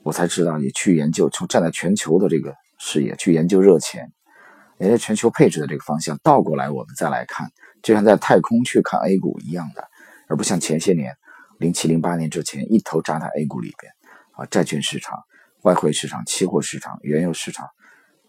[0.03, 2.53] 我才知道你去研究，从站在全球的这个
[2.89, 4.13] 视野去研究热钱，
[4.77, 7.51] 研究全球配置的这个方向，倒过来我们再来看，
[7.83, 9.85] 就像在太空去看 A 股一样的，
[10.29, 11.13] 而不像前些年
[11.59, 13.91] 零七零八年之前一头扎在 A 股里边
[14.31, 15.19] 啊，债券市场、
[15.63, 17.67] 外汇市场、期货市场、原油市场、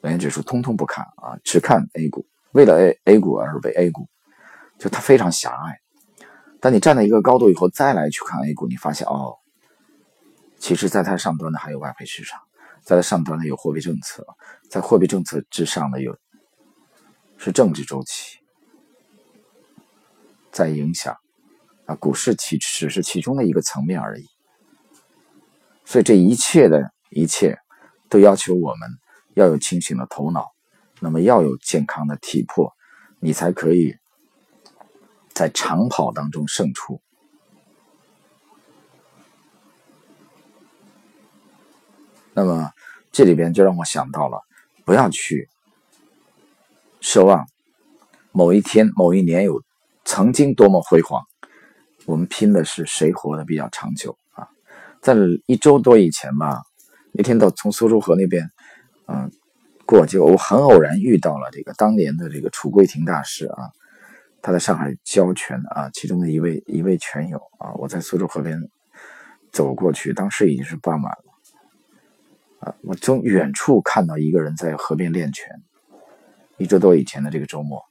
[0.00, 4.08] 美元指数通通不看啊，只看 A 股，为了 A A 股而为 A 股，
[4.76, 5.78] 就它非常狭隘。
[6.60, 9.36] 当你站在一个高度以后，再来去看 A 股，你发现哦，
[10.58, 12.40] 其实在它上端的还有外汇市场，
[12.96, 14.24] 在上端的有货币政策，
[14.70, 16.16] 在货币政策之上的有
[17.36, 18.38] 是政治周期
[20.50, 21.16] 在影响
[21.86, 24.26] 啊，股市其只是其中的一个层面而已。
[25.84, 27.58] 所以这一切的一切
[28.08, 28.88] 都要求我们
[29.34, 30.46] 要有清醒的头脑，
[31.00, 32.72] 那么要有健康的体魄，
[33.20, 33.96] 你才可以。
[35.34, 37.00] 在长跑当中胜出，
[42.38, 42.70] 那么
[43.10, 44.40] 这里边就让我想到了，
[44.84, 45.48] 不要去
[47.00, 47.44] 奢望
[48.30, 49.60] 某一天、某一年有
[50.04, 51.24] 曾经多么辉煌。
[52.06, 54.46] 我们拼的是谁活得比较长久啊！
[55.02, 55.16] 在
[55.46, 56.62] 一周多以前吧，
[57.10, 58.48] 那天到从苏州河那边，
[59.08, 59.32] 嗯，
[59.84, 63.64] 过就我很偶然遇到了这个当年的这个楚桂亭大师啊。
[64.40, 68.70] 他在上海教拳啊，其中的一位一位拳友啊，我在苏州河边
[69.50, 71.12] 走过去，当时已经是傍晚
[72.60, 75.46] 啊，我从远处看到一个人在河边练拳。
[76.56, 77.84] 一周多以前的这个周末，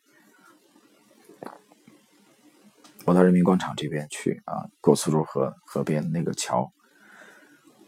[3.06, 6.70] 我到人民广场这边去啊，过苏州河河边那个桥，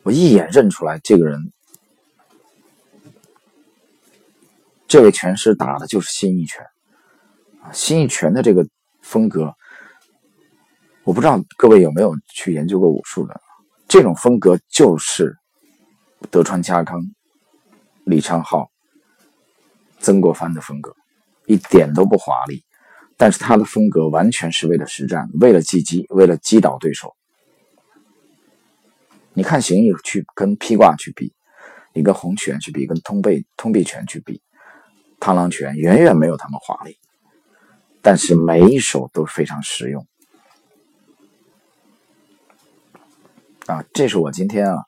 [0.04, 1.52] 我一眼认出来这个人，
[4.88, 6.66] 这位拳师打的就是新一拳。
[7.74, 8.66] 新一拳的这个
[9.02, 9.54] 风格，
[11.04, 13.42] 我不知道各位有没有去研究过武术的。
[13.90, 15.38] 这种风格就是
[16.32, 17.02] 德川家康、
[18.04, 18.70] 李昌镐、
[20.00, 20.96] 曾国藩的风格，
[21.46, 22.64] 一点都不华丽。
[23.18, 27.16] 但是他的风格完全是为了实战，为了击击，为了击倒对手。
[29.34, 31.34] 你看形意去跟披挂去比，
[31.94, 34.42] 你跟洪拳去比，跟通背通臂拳去比，
[35.20, 36.98] 螳螂拳远远没有他们华丽。
[38.02, 40.08] 但是每一手都非常实用
[43.66, 43.84] 啊！
[43.94, 44.84] 这是我今天啊，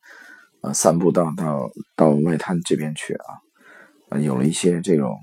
[0.62, 3.14] 呃，散步到到到外滩这边去
[4.10, 5.18] 啊，有了一些这种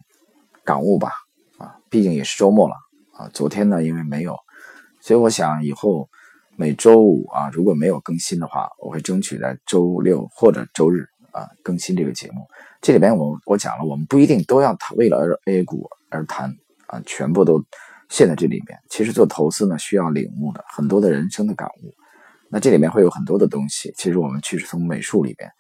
[0.65, 1.11] 感悟吧
[1.59, 1.77] 啊！
[1.89, 2.75] 毕竟也是周末了
[3.13, 3.29] 啊。
[3.33, 4.37] 昨天呢，因为没有，
[5.01, 6.09] 所以我想以后
[6.57, 12.47] 每周五啊，如果没有更新的话，我会争取在周六或者周日啊更新这个节目。
[12.81, 16.55] 这里边我我讲了，我们不一定都要谈为了 A 股而谈。
[16.89, 17.63] 啊，全部都
[18.09, 18.79] 陷在这里面。
[18.89, 21.95] 其实做投资呢，需要领悟的很多的人生的感悟。
[22.51, 23.93] 那这里面会有很多的东西。
[23.97, 25.51] 其实我们其实从美术里边，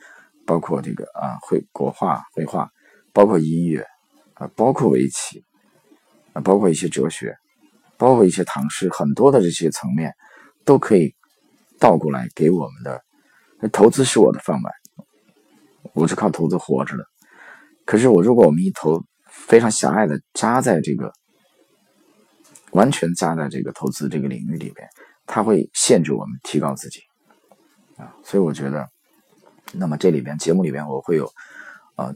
[0.47, 2.68] 包括这个啊绘国画、绘画，
[3.12, 3.84] 包括音乐
[4.34, 5.45] 啊，包括围棋
[6.32, 7.36] 啊，包括一些哲学，
[7.97, 10.14] 包括一些唐诗，很多的这些层面
[10.64, 11.14] 都可以
[11.78, 14.72] 倒过来给我们的投资是我的饭碗，
[15.93, 17.05] 我是靠投资活着的。
[17.84, 21.12] 可是我如果我们一头非常狭隘的扎在这个，
[22.72, 24.89] 完全扎在这个投资这个领域里边，
[25.29, 27.01] 它会限制我们提高自己
[27.97, 28.12] 啊。
[28.24, 28.89] 所以我觉得，
[29.72, 31.31] 那么这里边节目里边我会有
[31.95, 32.12] 啊，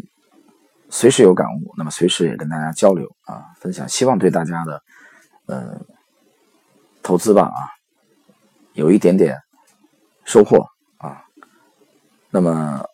[0.90, 4.82] 随时有感悟，那么随时也跟大家交流啊，分享，希望对大家的
[5.46, 5.80] 呃
[7.04, 7.60] 投资吧啊
[8.72, 9.38] 有一点点
[10.24, 11.22] 收获啊。
[12.30, 12.84] 那么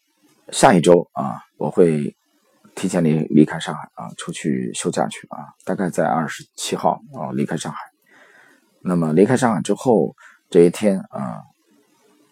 [0.50, 2.14] 下一周啊，我会。
[2.74, 7.78] 提前离离开上海啊，出去休假去啊，大概在二十七号啊离开上海。
[8.80, 10.14] 那么离开上海之后
[10.50, 11.42] 这一天啊，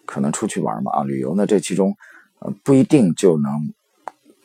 [0.05, 1.95] 可能出去玩嘛啊，旅游呢这其中
[2.39, 3.51] 呃不一定就能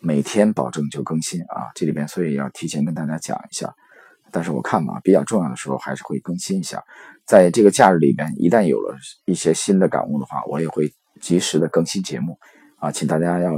[0.01, 3.75] 每天保证就更新啊，这里边所以要提前跟大家讲一下。
[4.31, 6.83] 但是我看嘛，比较重要的时候还是会更新一下。
[7.27, 12.39] 在这个假日里边，一旦有了一些新的感悟的话，我也会及时的更新节目
[12.79, 13.53] 啊，请大家要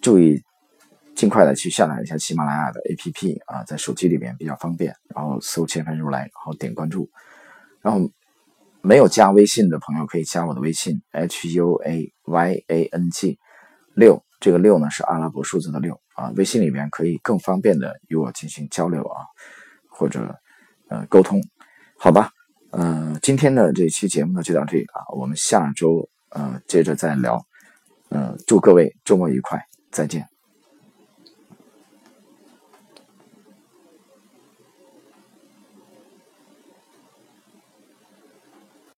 [0.00, 0.42] 注意。
[1.14, 7.08] 尽快的去下载一下喜马拉雅的 APP 啊，在手机里面比较方便，然后搜“千帆如来”，然后点关注。
[7.86, 8.10] 然后
[8.82, 13.38] 没有加微信的朋友可以加我的微信 h u a y a n g
[13.94, 16.32] 六，这个六呢是阿拉伯数字的六啊。
[16.34, 19.22] 微信里面可以更方便的与我进行交流啊，
[19.88, 20.34] 或者
[20.88, 21.40] 呃沟通，
[21.96, 22.30] 好吧？
[22.72, 27.40] 呃，今天的这期节目呢就到这里啊，我们下周呃接着再聊。
[28.08, 30.35] 呃，祝各位周末愉快，再见。